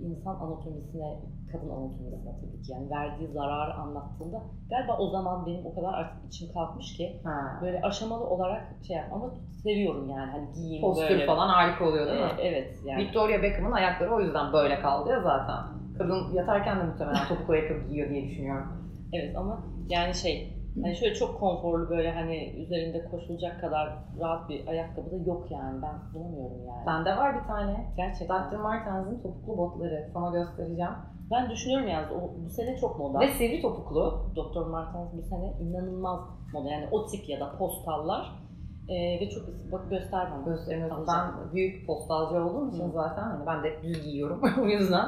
[0.00, 1.20] insan anatomisine,
[1.52, 6.24] kadın anatomisine tabii ki yani verdiği zararı anlattığında galiba o zaman benim o kadar artık
[6.28, 7.58] içim kalkmış ki Ha.
[7.62, 11.26] böyle aşamalı olarak şey yap ama seviyorum yani hani giyeyim Postür böyle.
[11.26, 12.30] falan harika oluyor değil mi?
[12.38, 13.02] Ee, evet yani.
[13.02, 15.64] Victoria Beckham'ın ayakları o yüzden böyle kaldı ya zaten.
[15.98, 18.66] Kadın yatarken de muhtemelen topuklu ayakkabı giyiyor diye düşünüyorum.
[19.12, 24.66] Evet ama yani şey hani şöyle çok konforlu böyle hani üzerinde koşulacak kadar rahat bir
[24.66, 26.86] ayakkabı da yok yani ben bulamıyorum yani.
[26.86, 27.92] Bende var bir tane.
[27.96, 28.50] Gerçekten.
[28.50, 28.56] Dr.
[28.56, 30.10] Martens'in topuklu botları.
[30.14, 30.92] Sana göstereceğim.
[31.30, 33.20] Ben düşünüyorum yalnız o, bu sene çok moda.
[33.20, 34.32] Ve sivri topuklu.
[34.36, 34.66] Dr.
[34.66, 36.20] Martens bu sene inanılmaz
[36.52, 38.40] moda yani o tip ya da postallar
[38.88, 40.42] Ee, ve çok bak göster bana.
[40.44, 40.92] Gösterimiz.
[40.92, 41.34] Alacağım.
[41.44, 42.92] Ben büyük postalcı olduğum için Hı.
[42.92, 45.06] zaten hani ben de düz giyiyorum o yüzden.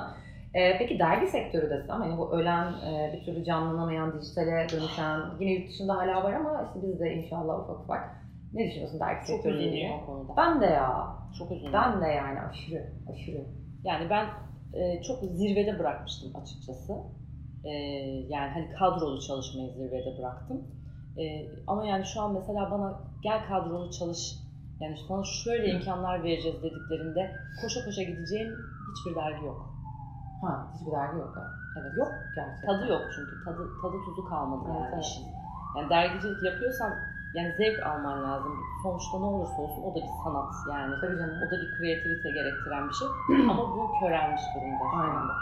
[0.54, 5.52] Ee, peki dergi sektörü desem hani bu ölen e, bir türlü canlanamayan dijitale dönüşen yine
[5.52, 8.22] yurt dışında hala var ama işte biz de inşallah ufak ufak.
[8.52, 9.92] Ne düşünüyorsun dergi Çok üzüldüm ilgili?
[10.02, 10.36] o konuda.
[10.36, 11.16] Ben de ya.
[11.38, 11.72] Çok üzüldüm.
[11.72, 13.44] Ben de yani aşırı aşırı.
[13.84, 14.26] Yani ben
[14.80, 16.92] e, çok zirvede bırakmıştım açıkçası.
[17.64, 17.70] E,
[18.28, 20.62] yani hani kadrolu çalışmayı zirvede bıraktım.
[21.18, 24.34] E, ama yani şu an mesela bana gel kadrolu çalış,
[24.80, 27.30] yani sana şöyle imkanlar vereceğiz dediklerinde
[27.62, 28.52] koşa koşa gideceğim
[28.90, 29.71] hiçbir dergi yok.
[30.42, 31.44] Ha hiçbir dergi yok ya.
[31.78, 31.92] Evet.
[31.98, 32.66] Yok gerçekten.
[32.66, 33.44] Tadı yok çünkü.
[33.44, 35.04] Tadı, tadı tuzu kalmadı yani evet.
[35.04, 35.24] işin.
[35.76, 36.92] Yani dergicilik yapıyorsan
[37.34, 38.52] yani zevk alman lazım.
[38.82, 40.94] Sonuçta ne olursa olsun o da bir sanat yani.
[41.00, 41.36] Tabii canım.
[41.44, 43.08] O da bir kreativite gerektiren bir şey.
[43.50, 45.16] Ama bu körelmiş durumda şu Aynen.
[45.16, 45.32] anda.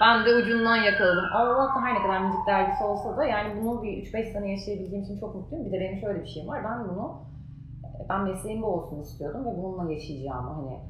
[0.00, 1.24] Ben de ucundan yakaladım.
[1.34, 5.20] Allah'tan her ne kadar müzik dergisi olsa da yani bunu bir 3-5 sene yaşayabildiğim için
[5.20, 5.66] çok mutluyum.
[5.66, 6.64] Bir de benim şöyle bir şeyim var.
[6.64, 7.22] Ben bunu
[8.08, 10.80] ben mesleğim bu olsun istiyordum ve bununla yaşayacağımı hani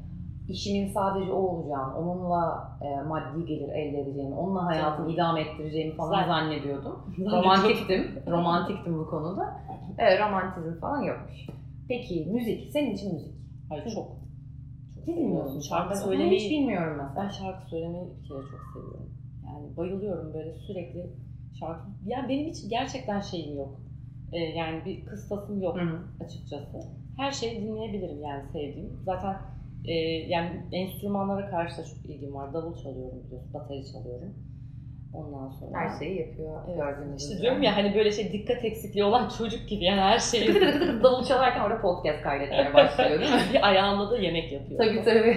[0.53, 5.15] işimin sadece o olacağını, onunla e, maddi gelir elde edeceğimi, onunla hayatımı Canım.
[5.15, 7.15] idame ettireceğimi falan Zaten- zannediyordum.
[7.31, 8.23] Romantiktim.
[8.31, 9.61] Romantiktim bu konuda.
[9.99, 11.47] Evet, romantizm falan yokmuş.
[11.89, 13.35] Peki müzik, senin için müzik.
[13.69, 13.95] Hayır çok.
[14.95, 15.61] Çok Ne dinliyorsun?
[15.61, 17.15] Şarkı Ben hiç söylemeyi, bilmiyorum mesela.
[17.25, 19.11] ben şarkı söylemeyi bir kere çok seviyorum.
[19.47, 21.07] Yani bayılıyorum böyle sürekli
[21.61, 21.89] şarkı.
[22.07, 23.81] Yani benim hiç gerçekten şeyim yok.
[24.33, 25.99] Ee, yani bir kıstasım yok Hı hı.
[26.25, 26.81] açıkçası.
[27.17, 29.01] Her şeyi dinleyebilirim yani sevdiğim.
[29.05, 29.37] Zaten
[29.85, 29.93] e,
[30.29, 32.55] yani enstrümanlara karşı da çok ilgim var.
[32.55, 34.35] Davul çalıyorum biliyorsun, bateri çalıyorum.
[35.15, 35.79] Ondan sonra...
[35.79, 36.77] Her şeyi yapıyor Evet.
[36.79, 40.47] gördüğünüz İşte diyorum ya hani böyle şey dikkat eksikliği olan çocuk gibi yani her şeyi
[40.47, 43.41] Tıkı tıkı tıkı tıkı davul çalarken orada podcast kaydetmeye başlıyor değil mi?
[43.53, 44.79] bir ayağında da yemek yapıyor.
[44.79, 45.37] tabii tabii.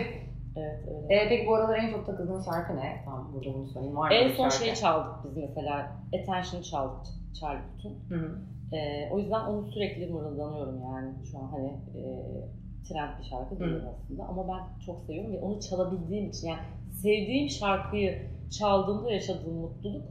[0.58, 1.16] Evet öyle.
[1.16, 3.02] Ee, peki bu aralar en çok takıldığın şarkı ne?
[3.06, 3.96] Tamam burada bunu sorayım.
[3.96, 5.92] Var En son şeyi çaldık biz mesela.
[6.20, 7.06] Attention çaldık
[7.40, 8.10] Charlie Puth'un.
[8.10, 8.38] Hı hı.
[8.76, 11.14] Ee, o yüzden onu sürekli mırıldanıyorum yani.
[11.32, 12.02] Şu an hani e,
[12.88, 13.90] trend bir şarkı değil Hı.
[13.90, 14.24] aslında.
[14.24, 16.60] Ama ben çok seviyorum ve onu çalabildiğim için yani
[17.02, 18.22] sevdiğim şarkıyı
[18.60, 20.04] çaldığımda yaşadığım mutluluk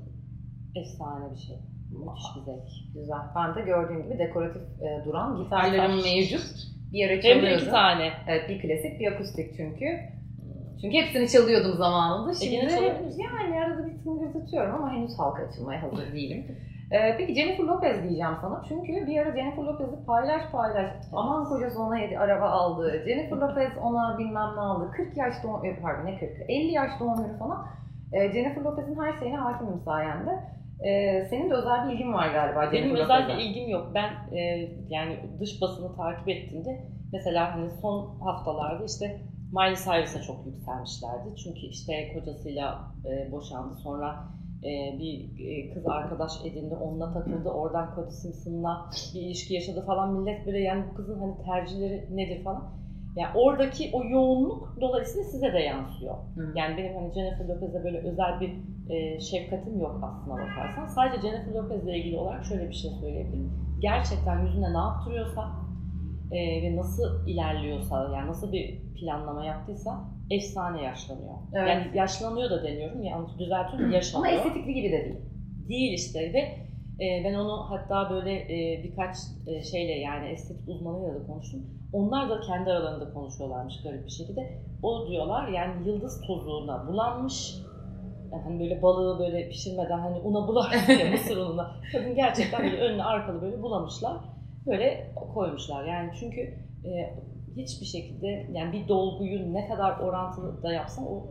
[0.77, 1.57] efsane bir şey.
[1.91, 2.95] Müthiş bir zevk.
[2.95, 3.19] Güzel.
[3.37, 6.11] Ben de gördüğün gibi dekoratif e, duran gitarlarım Gitar.
[6.15, 6.43] mevcut.
[6.93, 7.59] Bir ara Hem de çalıyordum.
[7.59, 8.11] iki tane.
[8.29, 9.87] Evet bir klasik bir akustik çünkü.
[10.81, 12.31] Çünkü hepsini çalıyordum zamanında.
[12.33, 13.23] E, Şimdi misin?
[13.23, 16.47] yani arada bir tıngırdatıyorum ama henüz halka açılmaya hazır değilim.
[16.93, 18.63] Ee, peki Jennifer Lopez diyeceğim sana.
[18.69, 20.91] Çünkü bir ara Jennifer Lopez'i paylaş paylaş.
[21.13, 23.03] Aman kocası ona araba aldı.
[23.07, 24.91] Jennifer Lopez ona bilmem ne aldı.
[24.97, 27.67] 40 yaş doğum, e, pardon ne 40, 50 yaş doğum günü falan.
[28.13, 30.31] Ee, Jennifer Lopez'in her şeyine hakimim sayende.
[30.87, 33.39] Ee, senin de özel bir ilgin var galiba Benim Jennifer özel Lopez'e.
[33.39, 33.87] bir ilgim yok.
[33.95, 39.21] Ben e, yani dış basını takip ettiğimde mesela hani son haftalarda işte
[39.53, 41.37] Miley Cyrus'a çok yükselmişlerdi.
[41.45, 43.75] Çünkü işte kocasıyla e, boşandı.
[43.77, 44.17] Sonra
[44.65, 46.75] e, bir e, kız arkadaş edindi.
[46.75, 47.49] Onunla takıldı.
[47.49, 50.15] Oradan Cody Simpson'la bir ilişki yaşadı falan.
[50.15, 52.75] Millet böyle yani bu kızın hani tercihleri nedir falan.
[53.17, 56.15] Yani oradaki o yoğunluk dolayısıyla size de yansıyor.
[56.15, 56.53] Hı.
[56.57, 58.53] Yani benim hani Jennifer Lopez'e böyle özel bir
[58.91, 60.87] e, şefkatim yok aslına bakarsan.
[60.87, 63.53] Sadece Jennifer Lopez'le ilgili olarak şöyle bir şey söyleyebilirim.
[63.81, 65.51] Gerçekten yüzüne ne yaptırıyorsa
[66.31, 71.35] e, ve nasıl ilerliyorsa, yani nasıl bir planlama yaptıysa efsane yaşlanıyor.
[71.55, 71.69] Evet.
[71.69, 74.33] Yani yaşlanıyor da deniyorum, yanlış düzeltiyorum, Ama yaşlanıyor.
[74.33, 75.21] estetikli gibi de değil.
[75.69, 76.65] Değil işte ve
[77.01, 81.61] E, ben onu hatta böyle e, birkaç e, şeyle yani estetik uzmanıyla da konuştum.
[81.93, 84.59] Onlar da kendi aralarında konuşuyorlarmış garip bir şekilde.
[84.83, 87.55] O diyorlar yani yıldız tozuna bulanmış
[88.33, 91.77] yani hani böyle balığı böyle pişirmeden hani una bularsın ya mısır ununa.
[91.93, 94.17] Kadın gerçekten böyle önüne arkalı böyle bulamışlar.
[94.67, 95.85] Böyle koymuşlar.
[95.85, 96.41] Yani çünkü
[96.85, 96.91] e,
[97.57, 101.27] hiçbir şekilde yani bir dolguyu ne kadar orantılı da yapsan o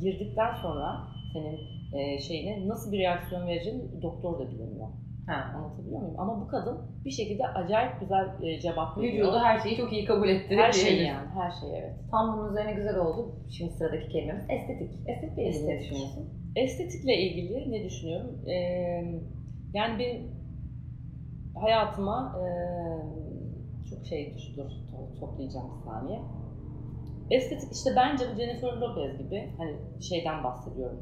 [0.00, 1.58] girdikten sonra senin
[1.98, 4.88] e, şeyine nasıl bir reaksiyon vereceğini doktor da bilemiyor.
[5.26, 5.52] Ha.
[5.56, 6.14] Anlatabiliyor muyum?
[6.20, 9.12] Ama bu kadın bir şekilde acayip güzel e, cevap veriyor.
[9.14, 10.56] Vücudu her şeyi çok iyi kabul etti.
[10.56, 11.28] her şeyi yani.
[11.28, 11.94] Her şeyi evet.
[12.10, 13.34] Tam bunun üzerine güzel oldu.
[13.50, 15.08] Şimdi sıradaki kelimemiz estetik.
[15.08, 15.80] Estetikle ilgili ne Estetik.
[15.80, 16.28] düşünüyorsun?
[16.56, 18.48] Estetikle ilgili ne düşünüyorum?
[18.48, 18.52] Ee,
[19.74, 20.30] yani benim
[21.60, 23.29] hayatıma çok
[24.08, 26.20] şey düştü, dur to- toplayacağım saniye.
[27.30, 31.00] Estetik işte bence bu Jennifer Lopez gibi hani şeyden bahsediyorum.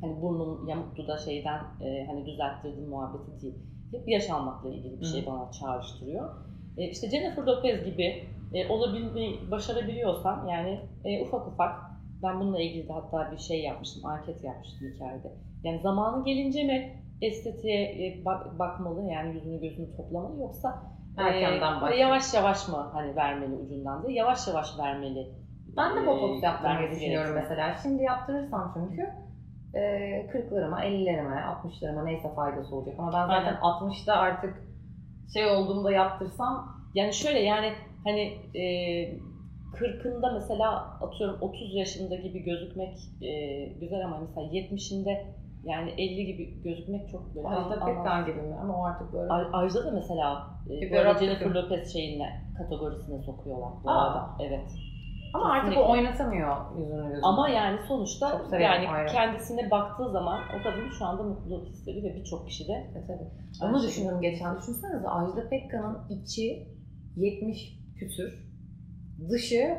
[0.00, 3.54] Hani burnum yamuktu da şeyden ee, hani düzelttirdim muhabbeti değil.
[3.92, 5.26] Hep yaş almakla ilgili bir şey Hı.
[5.26, 6.30] bana çağrıştırıyor.
[6.76, 11.80] E, işte Jennifer Lopez gibi e, olabilmeyi başarabiliyorsan yani e, ufak ufak
[12.22, 15.32] ben bununla ilgili de hatta bir şey yapmıştım, anket yapmıştım hikayede.
[15.64, 21.60] Yani zamanı gelince mi estetiğe e, bak- bakmalı yani yüzünü gözünü toplamalı yoksa e, Erkenden
[21.60, 22.00] böyle başlıyor.
[22.00, 25.32] yavaş yavaş mı hani vermeli ucundan diye yavaş yavaş vermeli.
[25.76, 27.74] Ben de e, botoks yaptırmayı düşünüyorum mesela.
[27.82, 29.02] Şimdi yaptırırsam çünkü
[29.74, 29.80] e,
[30.32, 32.94] 40'larıma, 50'lerime, 60'larıma neyse faydası olacak.
[32.98, 33.60] Ama ben zaten Aynen.
[33.60, 34.62] 60'da artık
[35.34, 37.72] şey olduğumda yaptırsam Yani şöyle yani
[38.04, 38.20] hani
[38.54, 38.62] e,
[39.74, 45.24] 40'ında mesela atıyorum 30 yaşında gibi gözükmek e, güzel ama mesela 70'inde
[45.66, 47.84] yani 50 gibi gözükmek çok böyle anlamsız.
[47.84, 48.54] Pekkan gibi mi?
[48.62, 49.32] Ama o artık böyle...
[49.32, 51.50] Ajda da mesela e, böyle Jennifer.
[51.50, 54.04] Lopez şeyine kategorisine sokuyorlar bu Aa.
[54.06, 54.30] arada.
[54.40, 54.70] Evet.
[55.34, 55.92] Ama artık kesinlikle.
[55.92, 57.20] o oynatamıyor yüzünü gözünü.
[57.22, 59.08] Ama yani sonuçta yani ayrı.
[59.12, 63.30] kendisine baktığı zaman o kadın şu anda mutlu hissediyor ve birçok kişi de E, tabii.
[63.62, 63.88] Aynı Onu şekilde.
[63.88, 64.58] düşündüm geçen.
[64.58, 66.68] Düşünsenize Ajda Pekkan'ın içi
[67.16, 68.46] 70 küsür.
[69.30, 69.78] Dışı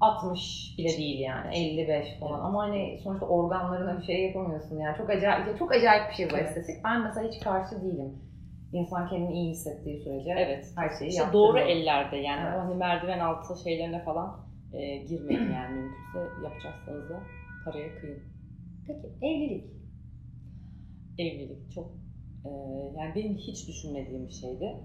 [0.00, 1.56] 60 bile değil yani.
[1.56, 2.32] 55 falan.
[2.34, 2.44] Evet.
[2.44, 4.96] Ama hani sonuçta organlarına bir şey yapamıyorsun yani.
[4.98, 6.48] Çok acayip, çok acayip bir şey bu Evet.
[6.56, 6.84] estetik.
[6.84, 8.18] Ben mesela hiç karşı değilim.
[8.72, 10.72] İnsan kendini iyi hissettiği sürece evet.
[10.76, 11.48] her şeyi İşte yaptırıyor.
[11.48, 12.58] doğru ellerde yani Evet.
[12.58, 14.36] hani merdiven altı şeylerine falan
[14.72, 17.20] e, girmeyin yani mümkünse yapacaksanız da
[17.64, 18.18] paraya kıyın.
[18.86, 19.64] Peki evlilik.
[21.18, 21.86] Evlilik çok
[22.44, 22.50] e,
[22.98, 24.76] yani benim hiç düşünmediğim bir şeydi.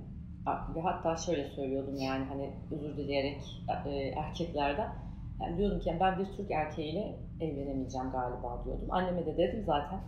[0.76, 3.42] Ve hatta şöyle söylüyordum yani hani özür dileyerek
[3.86, 5.05] e, erkeklerden.
[5.42, 8.88] Yani diyordum ki ben bir Türk erkeğiyle evlenemeyeceğim galiba diyordum.
[8.90, 10.00] Anneme de dedim zaten.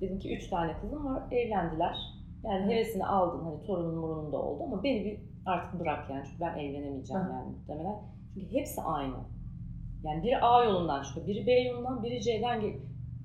[0.00, 1.96] Dedim ki üç tane kızım var evlendiler.
[2.44, 6.40] Yani hevesini aldım hani torunun morunun da oldu ama beni bir artık bırak yani çünkü
[6.40, 7.32] ben evlenemeyeceğim Hı.
[7.32, 7.96] yani muhtemelen.
[8.34, 9.16] Çünkü hepsi aynı.
[10.02, 12.80] Yani biri A yolundan çıkıyor, biri B yolundan, biri C'den ge-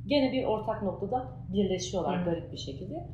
[0.06, 2.26] gene bir ortak noktada birleşiyorlar Hı.
[2.26, 3.08] garip bir şekilde.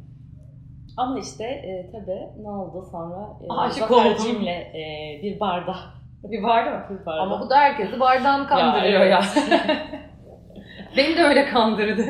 [0.98, 5.76] Ama işte e, tabii ne oldu sonra e, Aşık Zaferciğimle e, bir barda.
[6.24, 7.00] Bir vardı mı?
[7.00, 7.22] Bir barda.
[7.22, 9.22] Ama bu da herkesi bardağını kandırıyor ya.
[10.98, 12.06] Beni de öyle kandırdı.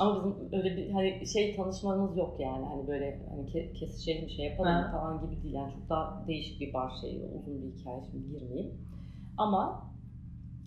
[0.00, 4.44] Ama bizim öyle bir hani şey tanışmamız yok yani hani böyle hani ke- kesişelim şey
[4.44, 4.90] yapalım Ha.
[4.92, 8.72] falan gibi değil yani çok daha değişik bir bar şey uzun bir hikaye şimdi girmeyeyim.
[9.36, 9.90] Ama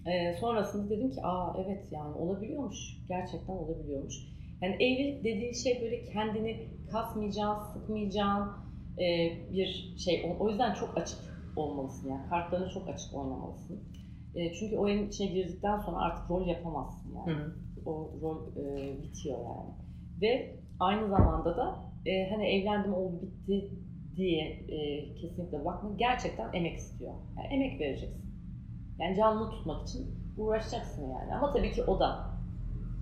[0.05, 2.77] e, sonrasında dedim ki aa evet yani olabiliyormuş
[3.07, 4.15] gerçekten olabiliyormuş.
[4.61, 8.51] Yani evlilik dediğin şey böyle kendini kasmayacağın, sıkmayacağın
[8.99, 9.05] e,
[9.53, 10.25] bir şey.
[10.27, 11.19] O, o yüzden çok açık
[11.55, 13.83] olmalısın yani kartlarını çok açık oynamalısın.
[14.35, 17.37] E, çünkü o evin içine girdikten sonra artık rol yapamazsın yani
[17.85, 19.69] o rol e, bitiyor yani.
[20.21, 23.69] Ve aynı zamanda da e, hani evlendim oldu bitti
[24.15, 25.89] diye e, kesinlikle bakma.
[25.97, 27.13] Gerçekten emek istiyor.
[27.37, 28.23] Yani emek vereceksin.
[28.99, 31.35] Yani canlı tutmak için uğraşacaksın yani.
[31.35, 32.33] Ama tabii ki o da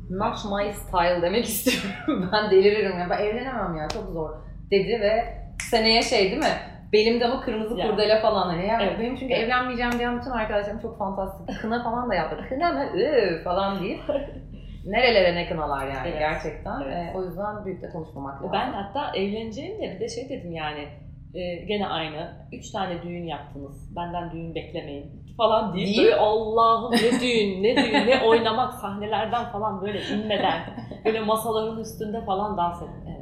[0.10, 2.30] Not my style demek istiyorum.
[2.34, 3.08] ben deliririm ya.
[3.10, 3.88] Ben evlenemem ya.
[3.88, 4.30] Çok zor.
[4.72, 6.58] Dedi ve seneye şey değil mi?
[6.93, 7.91] Belimde ama kırmızı Yani.
[7.91, 8.67] kurdele falan hani.
[8.67, 8.99] Ya Evet.
[8.99, 9.43] Benim çünkü Evet.
[9.43, 11.62] evlenmeyeceğim diyen bütün arkadaşlarım çok fantastik.
[11.62, 12.45] Kına falan da yaptı.
[12.49, 12.86] Kına mı?
[12.99, 13.99] Iı falan deyip
[14.86, 16.19] nerelere ne kınalar yani Evet.
[16.19, 16.82] gerçekten.
[16.82, 16.93] Evet.
[16.95, 18.49] Ee, o yüzden büyük de konuşmamak lazım.
[18.54, 20.88] Ben hatta evleneceğim de bir de şey dedim yani
[21.34, 22.32] e, gene aynı.
[22.51, 23.95] Üç tane düğün yaptınız.
[23.95, 29.45] Benden düğün beklemeyin falan deyip Deyip- böyle Allah'ım ne düğün, ne düğün, ne oynamak sahnelerden
[29.45, 30.62] falan böyle inmeden
[31.06, 33.04] böyle masaların üstünde falan dans ettim.
[33.08, 33.21] Evet.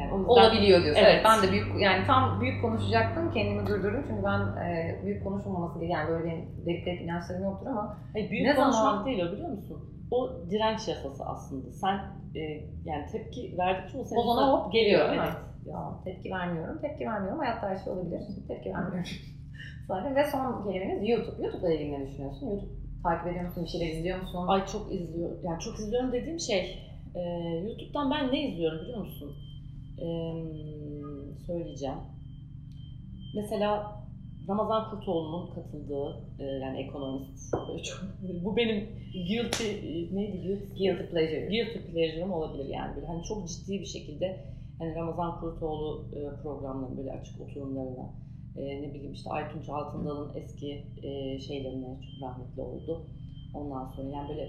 [0.00, 1.02] Yani o yüzden- Olabiliyor diyorsun.
[1.02, 1.14] Evet.
[1.14, 1.24] Evet.
[1.28, 6.00] ben de büyük yani tam büyük konuşacaktım kendimi durdurdum çünkü ben e, büyük konuşulmaması gerekiyor.
[6.00, 6.30] Yani böyle
[6.66, 9.78] delik delik inançlarım yoktur ama Hayır, büyük Ne konuşmak zaman- değil o biliyor musun?
[10.10, 11.72] O direnç yasası aslında.
[11.72, 11.96] Sen
[12.34, 12.40] e,
[12.84, 15.26] yani tepki verdikçe o senin O sana üstüne hop geliyor, değil mi?
[15.26, 15.36] Evet.
[15.66, 16.78] Ya tepki vermiyorum.
[16.80, 17.38] Tepki vermiyorum.
[17.38, 18.20] Hayatta her şey olabilir.
[18.48, 19.10] Tepki vermiyorum.
[19.88, 21.42] Zaten ve son kelimemiz YouTube.
[21.44, 22.46] YouTube'la ilgili ne düşünüyorsun?
[22.46, 23.64] YouTube takip ediyor musun?
[23.64, 24.46] Bir şeyler izliyor musun?
[24.48, 25.30] Ay çok izliyor.
[25.44, 26.60] Yani çok izliyorum dediğim şey
[27.14, 27.20] e,
[27.66, 29.36] YouTube'dan ben ne izliyorum biliyor musun?
[30.00, 30.44] Ee,
[31.46, 31.96] söyleyeceğim.
[33.34, 34.00] Mesela
[34.48, 37.98] Ramazan Kurtoğlu'nun katıldığı e, yani ekonomist böyle çok,
[38.44, 41.46] bu benim guilty e, neydi guilty, Guilty pleasure.
[41.46, 44.44] guilty pleasure'ım olabilir yani böyle hani çok ciddi bir şekilde
[44.78, 48.10] hani Ramazan Kurtoğlu e, programlarının böyle açık oturumlarına
[48.56, 53.06] e, ne bileyim işte Aytunç Altındal'ın eski e, şeylerine çok rahmetli oldu.
[53.54, 54.42] Ondan sonra yani böyle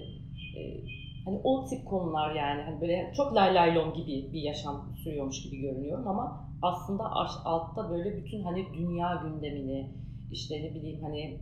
[0.58, 0.82] e,
[1.24, 5.42] hani o tip konular yani hani böyle çok lay lay lom gibi bir yaşam sürüyormuş
[5.42, 7.04] gibi görünüyorum ama aslında
[7.44, 9.90] altta böyle bütün hani dünya gündemini
[10.30, 11.38] işte ne bileyim hani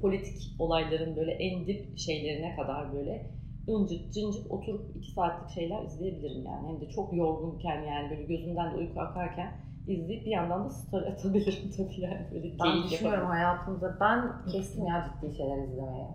[0.00, 3.30] politik olayların böyle en dip şeylerine kadar böyle
[3.68, 6.68] ıncık cıncık oturup iki saatlik şeyler izleyebilirim yani.
[6.68, 9.52] Hem de çok yorgunken yani böyle gözümden de uyku akarken
[9.88, 13.26] izleyip bir yandan da story atabilirim tabii yani böyle Ben düşünüyorum yapabilirim.
[13.26, 16.08] hayatımda ben kestim ya ciddi şeyler izlemeye.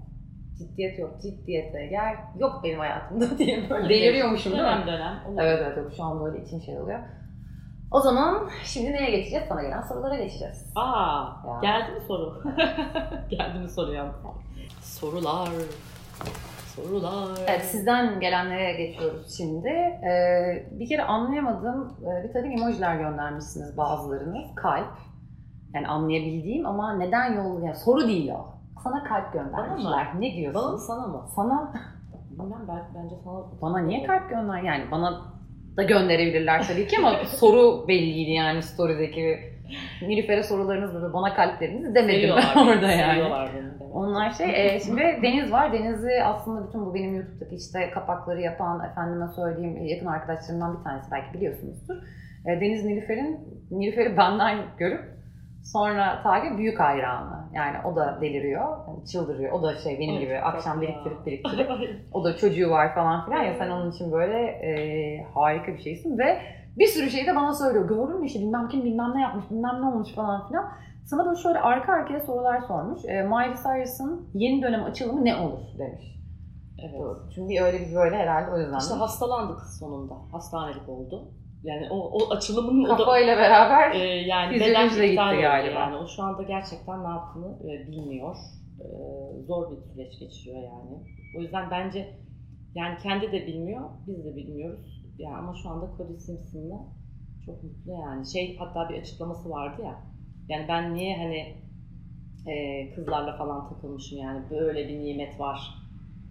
[0.58, 4.70] Ciddiyet yok, ciddiyete yer yok benim hayatımda diye böyle deliriyormuşum değil mi?
[4.70, 5.20] Dönem dönem.
[5.28, 5.42] olur.
[5.42, 7.00] Evet evet yok şu an böyle içim şey oluyor.
[7.92, 9.46] O zaman şimdi neye geçeceğiz?
[9.50, 10.72] Sana gelen sorulara geçeceğiz.
[10.76, 11.60] Aa, Ya.
[11.62, 12.44] geldi mi soru?
[13.30, 14.12] geldi mi soru ya?
[14.82, 15.50] Sorular.
[16.76, 17.38] Sorular.
[17.48, 19.68] Evet sizden gelenlere geçiyoruz şimdi.
[19.68, 24.56] Ee, bir kere anlayamadığım e, bir takım emojiler göndermişsiniz bazılarınız.
[24.56, 24.88] Kalp.
[25.74, 28.54] Yani anlayabildiğim ama neden yol yani soru değil o.
[28.84, 30.08] Sana kalp göndermişler.
[30.20, 30.62] Ne diyorsun?
[30.62, 31.26] Bana mı sana mı?
[31.36, 31.74] Sana
[32.32, 33.62] Bilmem ben, bence sana...
[33.62, 34.64] bana niye kalp gönder?
[34.64, 35.22] Yani bana
[35.78, 39.40] da gönderebilirler tabii ki ama soru belliydi yani story'deki
[40.02, 43.24] Nilüfer'e sorularınız ve bana kalplerinizi demedim ben orada yani.
[43.94, 45.74] Onlar şey, e, şimdi Deniz var.
[45.74, 51.12] Deniz'i aslında bütün bu benim YouTube'daki işte kapakları yapan, efendime söyleyeyim yakın arkadaşlarımdan bir tanesi
[51.12, 51.96] belki biliyorsunuzdur.
[52.46, 53.40] E, Deniz Nilüfer'in,
[53.72, 55.04] Nilüfer'i benden görüp
[55.64, 57.44] sonra takip büyük hayranı.
[57.54, 59.52] Yani o da deliriyor, yani çıldırıyor.
[59.52, 61.70] O da şey benim Evet, gibi akşam biriktirip biriktirip
[62.14, 66.18] o da çocuğu var falan filan ya sen onun için böyle e, harika bir şeysin
[66.18, 66.42] ve
[66.78, 67.88] bir sürü şey de bana söylüyor.
[67.88, 70.66] Gördün mü işte bilmem kim bilmem ne yapmış bilmem ne olmuş falan filan.
[71.06, 73.06] Sana böyle şöyle arka arkaya sorular sormuş.
[73.06, 76.14] E, Miley Cyrus'ın yeni dönem açılımı ne olur demiş.
[76.80, 77.02] Evet.
[77.36, 78.80] Çünkü öyle bir böyle herhalde o yüzden.
[78.80, 80.14] İşte hastalandı kız sonunda.
[80.32, 81.32] Hastanelik oldu.
[81.64, 84.70] Yani o, o açılımın o da, Kafayla beraber e, yani gitti
[85.12, 85.80] iptal galiba.
[85.80, 85.96] yani.
[85.96, 88.36] O şu anda gerçekten ne yaptığını e, bilmiyor.
[88.80, 88.86] E,
[89.48, 91.04] zor bir süreç geçiriyor yani.
[91.38, 92.20] O yüzden bence
[92.76, 95.04] yani kendi de bilmiyor, biz de bilmiyoruz.
[95.18, 96.80] Yani ama şu anda Cody Simpson'la
[97.46, 98.32] çok mutlu yani.
[98.32, 100.02] Şey hatta bir açıklaması vardı ya.
[100.50, 101.64] Yani ben niye hani
[102.52, 105.60] e, kızlarla falan takılmışım yani böyle bir nimet var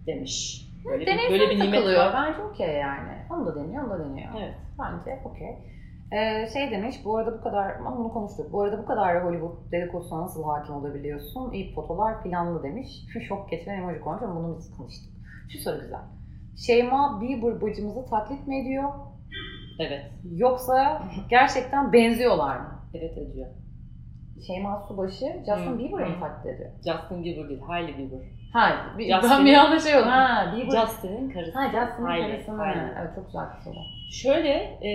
[0.07, 0.67] demiş.
[0.85, 2.13] Böyle, bir, deneysel böyle bir nimet var.
[2.13, 3.11] Bence okey yani.
[3.29, 4.29] Onu da deniyor, onu da deniyor.
[4.37, 4.53] Evet.
[4.79, 5.57] Bence okey.
[6.11, 8.53] Ee, şey demiş, bu arada bu kadar, ama bunu konuştuk.
[8.53, 11.51] Bu arada bu kadar Hollywood dedikodusuna nasıl hakim olabiliyorsun?
[11.51, 12.87] İyi fotolar planlı demiş.
[13.13, 15.13] Şu şok geçiren emoji koymuş ama bunu biz konuştuk.
[15.49, 16.01] Şu soru güzel.
[16.67, 18.89] Şeyma Bieber bacımızı taklit mi ediyor?
[19.79, 20.11] Evet.
[20.31, 22.79] Yoksa gerçekten benziyorlar mı?
[22.93, 23.47] Evet ediyor.
[24.47, 26.69] Şeyma Subaşı Justin Bieber'ı mı taklit ediyor?
[26.75, 28.19] Justin Bieber değil, Hailey Bieber.
[28.53, 30.07] Ha, bir, ben bir anda şey oldum.
[30.09, 30.81] Ha, Bieber.
[30.81, 31.59] Justin'in karısı.
[31.59, 32.57] ha, Justin'in karısını.
[32.57, 32.81] Hailey.
[32.99, 33.79] Evet, çok güzel bir soru.
[34.11, 34.53] Şöyle,
[34.89, 34.91] e,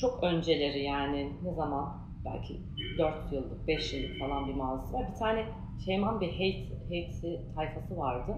[0.00, 2.60] çok önceleri yani ne zaman belki
[2.98, 5.04] 4 yıllık, 5 yıllık falan bir mazisi var.
[5.12, 5.44] Bir tane
[5.84, 8.32] Şeyman bir hate, hate tayfası vardı.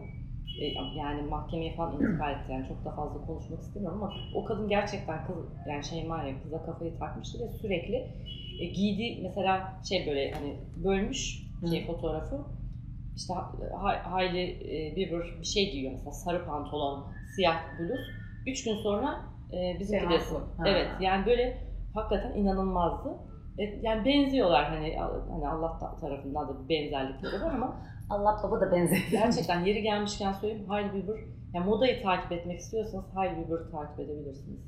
[0.61, 0.64] E,
[0.98, 2.53] yani mahkemeye falan intikal etti.
[2.53, 5.37] Yani çok da fazla konuşmak istemiyorum ama o kadın gerçekten kız,
[5.68, 7.96] yani Şeyma'ya kıza kafayı takmıştı ve sürekli
[8.61, 12.37] e, giydiği mesela şey böyle hani bölmüş şey fotoğrafı
[13.20, 13.35] işte
[13.83, 17.06] Ha- Hailey e, Bieber bir şey giyiyor mesela sarı pantolon,
[17.37, 18.00] siyah bluz.
[18.46, 19.20] Üç gün sonra
[19.52, 20.38] e, haklı.
[20.38, 20.64] Ha.
[20.68, 21.59] evet yani böyle
[21.94, 23.09] hakikaten inanılmazdı.
[23.59, 24.96] E, yani benziyorlar hani
[25.30, 27.76] hani Allah ta- tarafından da bir benzerlikleri var ama
[28.11, 29.02] Allah baba da benziyor.
[29.11, 31.20] gerçekten yeri gelmişken söyleyeyim Hailey Bieber
[31.54, 34.61] yani modayı takip etmek istiyorsanız Hailey Bieber'ı takip edebilirsiniz.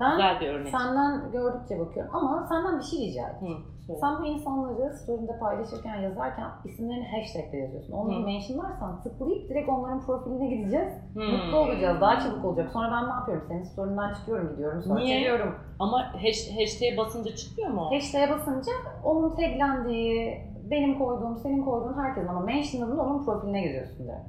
[0.00, 0.68] Ben Güzel bir örnek.
[0.78, 3.58] senden gördükçe bakıyorum ama senden bir şey rica edeceğim.
[3.88, 3.92] Hı.
[4.00, 7.92] Sen bu insanları story'inde paylaşırken yazarken isimlerini hashtagle yazıyorsun.
[7.92, 8.24] Onları Hı.
[8.26, 10.92] mentionlarsan tıklayıp direkt onların profiline gideceğiz.
[11.14, 11.22] Hmm.
[11.22, 12.00] Mutlu olacağız.
[12.00, 12.70] Daha çabuk olacak.
[12.72, 13.44] Sonra ben ne yapıyorum?
[13.48, 14.82] Senin story'inden çıkıyorum gidiyorum.
[14.82, 15.16] Sonra Niye?
[15.18, 15.54] çeviriyorum.
[15.78, 17.90] Ama hash, hashtag'e basınca çıkmıyor mu?
[17.94, 18.72] Hashtag'e basınca
[19.04, 24.28] onun taglendiği, benim koyduğum, senin koyduğun herkesin ama mentionladığında onun profiline gidiyorsun direkt.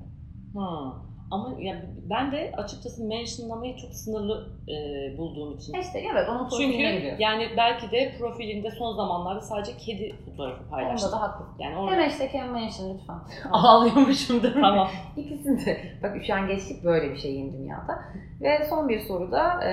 [0.56, 0.94] Ha.
[1.32, 5.74] Ama yani ben de açıkçası mentionlamayı çok sınırlı e, bulduğum için.
[5.74, 11.08] Hashtag evet onun profiline Çünkü yani belki de profilinde son zamanlarda sadece kedi fotoğrafı paylaştı.
[11.08, 11.56] Onda da haklısın.
[11.60, 13.20] Yani Hem orada hashtag hem mention lütfen.
[13.52, 14.62] Ağlıyormuşum değil mi?
[14.62, 14.88] tamam.
[15.18, 15.78] İkisini de.
[16.04, 18.00] Bak üşengeçlik böyle bir şeyin dünyada.
[18.42, 19.72] Ve son bir soruda e,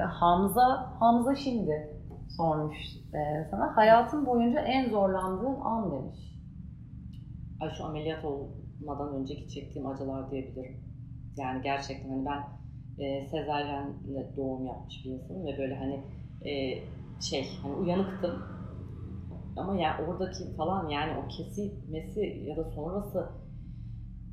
[0.00, 2.00] Hamza Hamza şimdi
[2.36, 2.76] sormuş
[3.14, 3.76] e, sana.
[3.76, 6.18] Hayatın boyunca en zorlandığın an demiş.
[7.60, 10.89] Ay şu ameliyat olmadan önceki çektiğim acılar diyebilirim.
[11.40, 12.42] Yani gerçekten hani ben
[13.04, 16.00] e, sezaryenle doğum yapmış bir insanım ve böyle hani
[16.44, 16.82] e,
[17.20, 18.42] şey hani uyanıktım.
[19.56, 23.28] Ama yani oradaki falan yani o kesilmesi ya da sonrası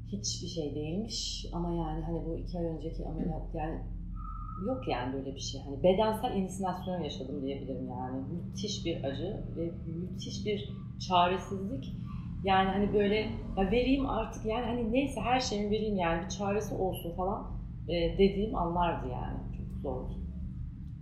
[0.07, 3.81] hiçbir şey değilmiş ama yani hani bu iki ay önceki ameliyat yani
[4.65, 5.61] yok yani böyle bir şey.
[5.61, 8.23] Hani bedensel insinasyon yaşadım diyebilirim yani.
[8.33, 10.69] Müthiş bir acı ve müthiş bir
[11.07, 11.95] çaresizlik.
[12.43, 13.15] Yani hani böyle
[13.57, 17.47] ya vereyim artık yani hani neyse her şeyimi vereyim yani bir çaresi olsun falan
[17.87, 19.37] e, dediğim anlardı yani.
[19.57, 20.13] Çok zordu.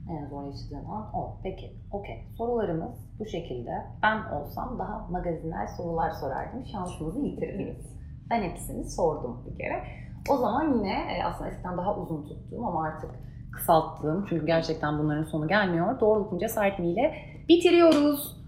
[0.09, 1.37] En zor yaşadığın an o.
[1.43, 2.23] Peki, okey.
[2.37, 3.71] Sorularımız bu şekilde.
[4.03, 6.65] Ben olsam daha magazinel sorular sorardım.
[6.65, 7.95] Şansınızı yitirdiniz.
[8.29, 9.83] Ben hepsini sordum bir kere.
[10.29, 13.09] O zaman yine e, aslında eskiden daha uzun tuttuğum ama artık
[13.51, 15.99] kısalttığım çünkü gerçekten bunların sonu gelmiyor.
[15.99, 17.15] Doğruluk mu cesaret mi ile
[17.49, 18.45] bitiriyoruz.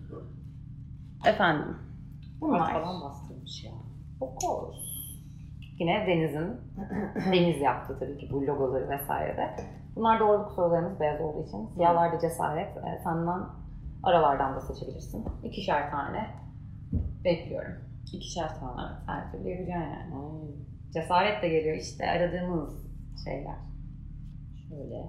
[1.26, 1.87] Efendim.
[2.42, 2.74] Bunlar Bunlar.
[2.84, 3.72] falan bastırmış ya.
[4.22, 4.80] Of course.
[5.80, 6.58] Yine Deniz'in,
[7.34, 9.56] Deniz yaptı tabii ki bu logoları vesaire de.
[9.96, 11.68] Bunlar doğruluk sorularımız beyaz olduğu için.
[11.76, 12.78] Siyahlarda cesaret.
[12.78, 13.40] E, senden
[14.04, 15.26] aralardan da seçebilirsin.
[15.44, 16.30] İkişer tane
[17.24, 17.74] bekliyorum.
[18.14, 18.82] İkişer tane.
[18.82, 20.16] Evet, her türlü yapacaksın yani.
[20.16, 20.48] Ay,
[20.94, 22.88] Cesaret de geliyor işte aradığımız
[23.26, 23.56] şeyler.
[24.70, 25.06] şöyle.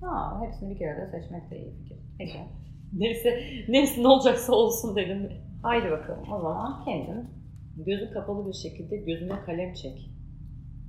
[0.00, 1.98] Ha, hepsini bir kere de seçmek de iyi fikir.
[2.18, 2.38] Peki.
[2.92, 5.32] Neyse, neyse ne olacaksa olsun dedim.
[5.62, 7.30] Haydi bakalım o zaman kendin.
[7.76, 10.10] Gözü kapalı bir şekilde gözüme kalem çek.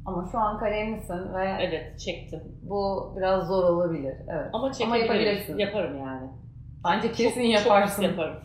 [0.05, 2.39] Ama şu an kalemlisin ve Evet, çektim.
[2.63, 4.15] bu biraz zor olabilir.
[4.27, 4.49] Evet.
[4.53, 5.01] Ama çekebilirim.
[5.05, 5.57] yapabilirsin.
[5.57, 6.29] Yaparım yani.
[6.85, 8.01] Bence kesin Çok- yaparsın.
[8.01, 8.37] Çok yaparım.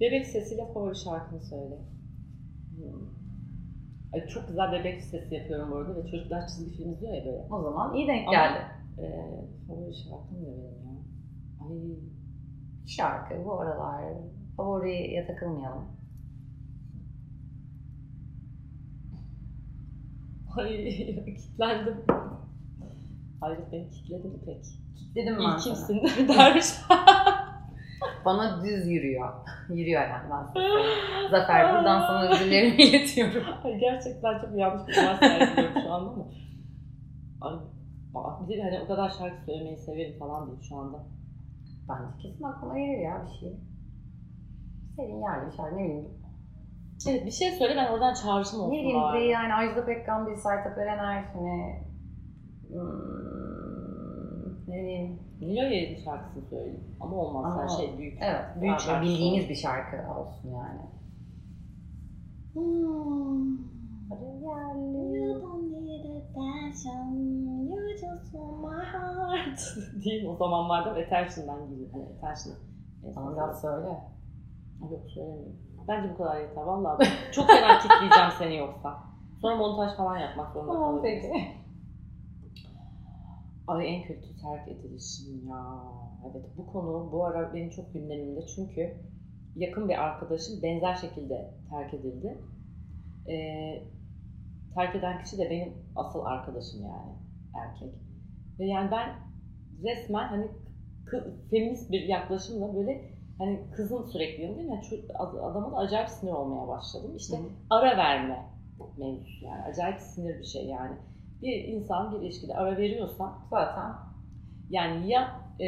[0.00, 1.78] Bebek sesiyle favori şarkını söyle.
[2.76, 3.06] Hmm.
[4.14, 7.46] Ay, çok güzel bebek sesi yapıyorum bu arada ve çocuklar çizgi film izliyor ya böyle.
[7.50, 8.58] O zaman iyi denk Ama- geldi.
[8.98, 9.04] Ee,
[9.68, 11.00] favori şarkım ne benim ya?
[11.60, 11.96] Ay,
[12.86, 14.04] Şarkı bu aralar
[14.64, 15.84] favoriye takılmayalım.
[20.56, 20.68] ay
[21.34, 21.96] kilitlendim.
[23.40, 24.64] Hayret beni kilitledin pek.
[25.14, 26.66] Dedim ben İyi kimsin dermiş.
[28.24, 29.32] Bana düz yürüyor.
[29.68, 31.28] yürüyor yani ben size.
[31.30, 33.42] Zafer buradan sana özürlerimi iletiyorum.
[33.64, 36.24] Ay, gerçekten çok yanlış bir sergiliyorum şu anda ama.
[37.40, 40.98] Ay, bir de hani o kadar şarkı söylemeyi severim falan değil şu anda.
[41.88, 43.52] Bence kesin aklıma gelir ya bir şey.
[44.96, 46.08] Senin yerli bir şarkı ne bileyim.
[47.08, 49.28] Evet bir şey söyle ben oradan çağrışım olsun Ne bileyim bari.
[49.28, 51.82] yani Ajda Pekkan bir Sertab Erener hani
[52.68, 55.18] hmm, ne bileyim.
[55.40, 56.84] Nilo Yeğen'in şarkısını söyleyeyim.
[57.00, 58.18] Ama olmaz Ama- her şey büyük.
[58.22, 59.48] Evet Büyük şarkı bildiğimiz olsun.
[59.50, 60.80] bir şarkı olsun yani.
[64.42, 65.40] Yerli.
[70.04, 70.28] Değil mi?
[70.28, 71.88] O zamanlarda Attention'dan geliyor.
[71.92, 72.56] Hani Attention.
[73.16, 73.98] Bana biraz söyle.
[74.80, 75.56] Yok söylemiyorum.
[75.88, 76.62] Bence bu kadar yeter.
[76.62, 78.98] Vallahi ben çok fena kitleyeceğim seni yoksa.
[79.40, 81.22] Sonra montaj falan yapmak zorunda Tamam kalırız.
[81.22, 81.46] peki.
[83.66, 85.82] Ay en kötü terk edilişim ya.
[86.30, 88.94] Evet bu konu bu ara benim çok gündemimde çünkü
[89.56, 92.38] yakın bir arkadaşım benzer şekilde terk edildi.
[93.28, 93.82] Ee,
[94.74, 97.12] terk eden kişi de benim asıl arkadaşım yani
[97.64, 97.94] erkek.
[98.58, 99.08] Ve yani ben
[99.84, 100.48] resmen hani
[101.50, 103.10] feminist bir yaklaşımla böyle
[103.40, 104.70] hani kızın sürekli yanındayım.
[104.70, 104.82] Yani
[105.18, 107.16] adama da acayip sinir olmaya başladım.
[107.16, 107.42] İşte Hı.
[107.70, 108.46] ara verme
[108.98, 109.62] mevzusu yani.
[109.62, 110.96] Acayip sinir bir şey yani.
[111.42, 113.92] Bir insan bir ilişkide ara veriyorsa Zaten
[114.70, 115.66] yani ya e,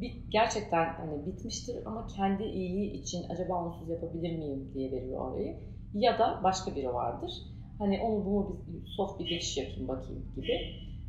[0.00, 5.56] bit, gerçekten hani bitmiştir ama kendi iyiliği için acaba onsuz yapabilir miyim diye veriyor orayı.
[5.94, 7.32] Ya da başka biri vardır.
[7.78, 10.52] Hani onu bunu bir soft bir geçiş yapayım bakayım gibi.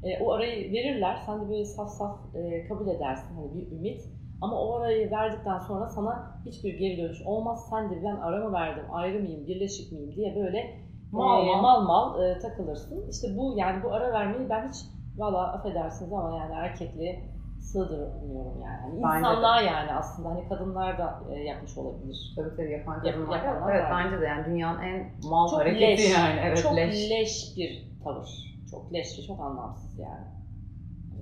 [0.03, 1.18] E, o arayı verirler.
[1.26, 3.36] Sen de böyle saf saf e, kabul edersin.
[3.36, 4.01] Hani bir ümit.
[4.44, 7.68] Ama o arayı verdikten sonra sana hiçbir geri dönüş olmaz.
[7.70, 11.62] Sen de ben ara mı verdim, ayrı mıyım, birleşik miyim diye böyle Mal e, mal.
[11.62, 13.10] mal, mal, e, takılırsın.
[13.10, 14.76] İşte bu yani bu ara vermeyi ben hiç
[15.18, 17.24] valla affedersiniz ama yani erkekliğe
[17.60, 18.96] sığdırmıyorum yani.
[19.00, 22.34] İnsanlığa yani aslında hani kadınlar da e, yapmış olabilir.
[22.36, 23.38] tabii tabii yapan Yap- kadın var.
[23.38, 26.39] yapanlar Evet bence de yani dünyanın en mal Çok hareketi leş, yani.
[26.44, 27.10] Evet çok leş.
[27.12, 27.58] leş.
[27.58, 28.30] bir tavır.
[28.72, 30.26] Çok leş ve çok anlamsız yani.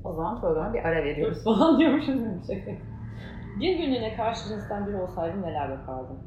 [0.03, 2.21] O zaman programa bir ara veriyoruz falan diyormuşuz
[3.61, 3.77] bir şey.
[3.77, 6.19] Günlüğüne karşı cinsten biri olsaydım neler yapardım?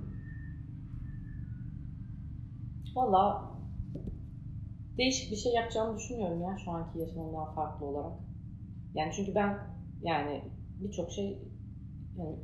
[2.95, 3.51] Valla
[4.99, 8.13] değişik bir şey yapacağımı düşünmüyorum ya şu anki yaşamımdan farklı olarak.
[8.95, 9.59] Yani çünkü ben
[10.03, 10.45] yani
[10.81, 11.39] birçok şey
[12.19, 12.37] yani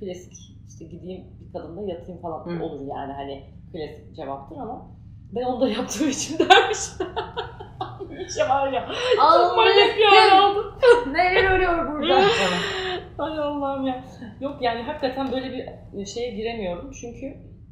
[0.00, 0.32] klasik
[0.68, 2.64] işte gideyim bir kadınla yatayım falan Hı.
[2.64, 4.86] olur yani hani klasik cevaptır ama
[5.32, 6.78] ben onu da yaptığım için dermiş.
[8.28, 10.64] İşte var ya çok manyak bir hal aldım.
[11.12, 12.20] Neler örüyor burada?
[13.18, 14.04] Ay Allah'ım ya.
[14.40, 15.52] Yok yani hakikaten böyle
[15.92, 16.90] bir şeye giremiyorum.
[17.00, 17.26] Çünkü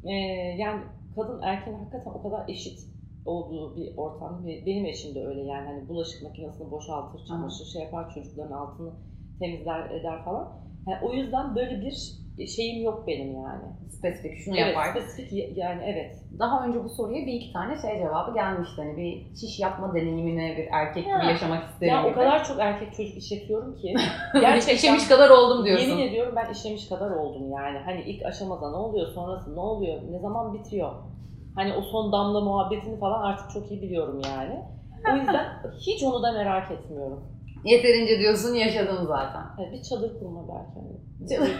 [0.04, 0.12] e,
[0.58, 0.82] yani
[1.16, 2.78] kadın erkeğin hakikaten o kadar eşit
[3.24, 4.46] olduğu bir ortam.
[4.46, 8.92] Benim eşim de öyle yani hani bulaşık makinesini boşaltır, çamaşır şey yapar, çocukların altını
[9.38, 10.61] temizler eder falan.
[10.88, 13.62] Yani o yüzden böyle bir şeyim yok benim yani.
[13.90, 14.86] Spesifik şunu Evet, yapar.
[14.90, 16.16] spesifik yani evet.
[16.38, 18.74] Daha önce bu soruya bir iki tane şey cevabı gelmişti.
[18.82, 21.30] Hani bir çiş yapma deneyimini bir erkek gibi Ha.
[21.30, 22.14] yaşamak isterim Ya o gibi.
[22.14, 23.94] kadar çok erkek çocuk işletiyorum ki.
[24.40, 25.88] Gerçekten işemiş kadar oldum diyorsun.
[25.88, 27.78] Yemin ediyorum ben işlemiş kadar oldum yani.
[27.78, 30.92] Hani ilk aşamada ne oluyor, sonrası ne oluyor, ne zaman bitiyor?
[31.54, 34.60] Hani o son damla muhabbetini falan artık çok iyi biliyorum yani.
[35.12, 35.46] O yüzden
[35.86, 37.24] hiç onu da merak etmiyorum.
[37.64, 39.42] Yeterince diyorsun yaşadım zaten.
[39.58, 41.34] Evet, bir çadır kurma belki.
[41.34, 41.52] Çadır.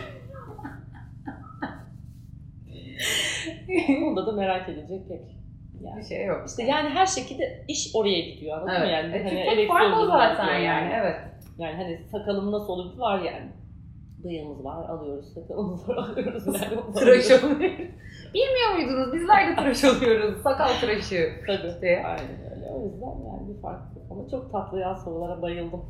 [4.07, 5.21] Onda da merak edecek pek.
[5.81, 6.05] Bir Yani.
[6.09, 6.45] şey yok.
[6.49, 8.87] İşte yani her şekilde iş oraya gidiyor anladın Evet.
[8.87, 9.15] mı yani?
[9.15, 10.91] E, Hani tek elektrik fark o yoluna zaten gidiyor yani.
[10.95, 11.17] Evet.
[11.59, 13.49] Yani hani sakalım nasıl olur var yani.
[14.25, 16.47] Bıyığımız var alıyoruz, sakalımız var alıyoruz.
[16.47, 16.93] Yani.
[16.95, 17.79] Tıraş oluyoruz.
[18.35, 19.13] Bilmiyor muydunuz?
[19.13, 20.43] Bizler de tıraş oluyoruz.
[20.43, 21.29] Sakal tıraşı.
[21.47, 21.81] Tabii.
[21.83, 22.03] diye.
[22.07, 22.67] Aynen öyle.
[22.71, 23.81] O yüzden yani bir fark.
[24.13, 25.81] Ama çok tatlı ya sorulara bayıldım.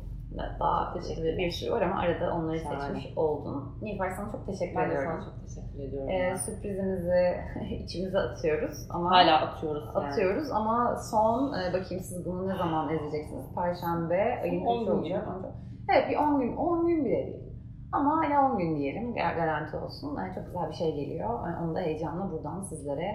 [0.59, 1.37] Daha teşekkür ederim.
[1.37, 2.79] Bir sürü var ama arada onları Şahane.
[2.81, 3.77] seçmiş oldun.
[3.81, 5.09] Nilüfer sana çok teşekkür Ben ediyorum.
[5.11, 6.09] sana çok teşekkür ediyorum.
[6.09, 7.21] Ee, sürprizimizi
[7.83, 9.97] içimize atıyoruz ama Hala atıyoruz yani.
[10.07, 13.45] atıyoruz ama son e, bakayım siz bunu ne zaman izleyeceksiniz?
[13.55, 15.27] Perşembe ayın On kaçı gün olacak?
[15.39, 15.47] gibi.
[15.91, 17.43] Evet bir 10 gün 10 gün bile değil.
[17.91, 20.15] Ama hani 10 gün diyelim gar- garanti olsun.
[20.17, 21.29] Yani çok güzel bir şey geliyor.
[21.47, 23.09] Yani onu da heyecanla buradan sizlere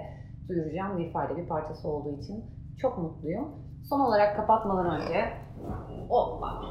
[0.49, 0.97] duyuracağım.
[0.99, 2.45] Nilüfer'de bir parçası olduğu için
[2.83, 3.49] çok mutluyum.
[3.89, 5.32] Son olarak kapatmadan önce
[6.09, 6.62] Hoppa.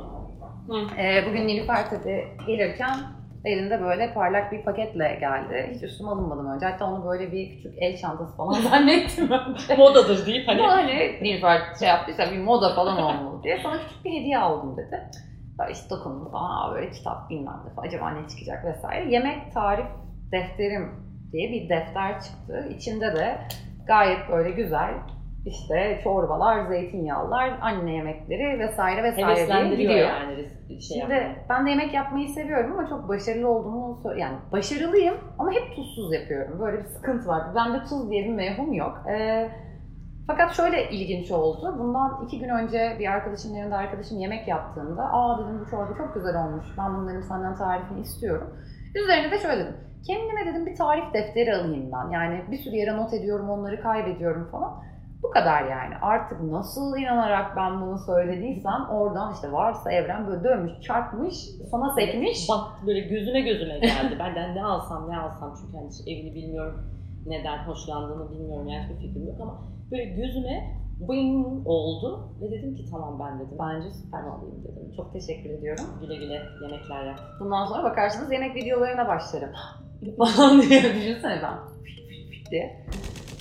[0.98, 2.98] Ee, bugün Nilüfer tabii gelirken
[3.46, 5.72] elinde böyle parlak bir paketle geldi.
[5.76, 6.66] Hiç üstüme alınmadım önce.
[6.66, 9.76] Hatta onu böyle bir küçük el çantası falan zannettim önce.
[9.78, 14.12] Modadır deyip hani hani Nilüfer şey yaptıysa bir moda falan olmalı diye sana küçük bir
[14.12, 15.10] hediye aldım dedi.
[15.60, 19.12] Böyle işte dokundum falan Aa, böyle kitap bilmem ne falan acaba ne çıkacak vesaire.
[19.14, 19.86] Yemek tarif
[20.32, 20.92] defterim
[21.32, 22.68] diye bir defter çıktı.
[22.76, 23.38] İçinde de
[23.88, 24.94] gayet böyle güzel
[25.46, 30.10] işte çorbalar, zeytinyağlılar, anne yemekleri vesaire vesaire diye gidiyor.
[30.10, 30.36] yani
[30.68, 31.36] şey Şimdi yapmayı.
[31.50, 36.60] ben de yemek yapmayı seviyorum ama çok başarılı olduğumu yani başarılıyım ama hep tuzsuz yapıyorum.
[36.60, 37.44] Böyle bir sıkıntı var.
[37.56, 38.98] Bende tuz diye bir mevhum yok.
[39.12, 39.50] Ee,
[40.28, 41.76] fakat şöyle ilginç oldu.
[41.80, 46.14] Bundan iki gün önce bir arkadaşımın yanında arkadaşım yemek yaptığında aa dedim bu çorba çok
[46.16, 46.66] güzel olmuş.
[46.78, 48.54] Ben bunların senden tarifini istiyorum.
[48.96, 49.76] Üzerine de şöyle dedim.
[50.08, 52.12] Kendime dedim bir tarif defteri alayım ben.
[52.12, 54.84] Yani bir sürü yere not ediyorum onları kaybediyorum falan.
[55.24, 55.96] Bu kadar yani.
[56.02, 61.36] Artık nasıl inanarak ben bunu söylediysem oradan işte varsa evren böyle dönmüş, çarpmış,
[61.72, 62.50] sana sekmiş.
[62.50, 64.16] Bak böyle gözüme gözüme geldi.
[64.20, 66.82] ben de ne alsam ne alsam çünkü hani evini bilmiyorum.
[67.26, 69.62] Neden hoşlandığını bilmiyorum yani hiçbir fikrim yok ama
[69.92, 73.58] böyle gözüme bing oldu ve dedim ki tamam ben dedim.
[73.60, 74.92] Bence süper alayım dedim.
[74.96, 75.86] Çok teşekkür ediyorum.
[76.02, 77.20] Güle güle yemekler yap.
[77.40, 79.50] Bundan sonra bakarsınız yemek videolarına başlarım.
[80.18, 81.58] Falan diye düşünsene ben.
[82.52, 82.86] diye.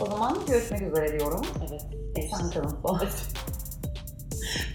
[0.01, 1.43] O zaman görüşmek üzere diyorum.
[1.69, 1.87] Evet.
[2.17, 2.79] Esen kalın.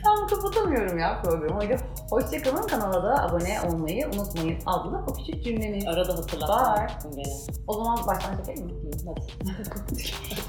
[0.06, 1.54] Ben kapatamıyorum ya programı.
[1.54, 1.78] Hadi
[2.10, 5.88] hoşçakalın kanala da abone olmayı unutmayın adlı o küçük cümlemiz.
[5.88, 6.76] Arada hatırlatma.
[6.76, 7.12] Bye.
[7.16, 7.36] Gene.
[7.68, 8.74] O zaman baştan çekelim mi?
[9.06, 9.22] Hadi.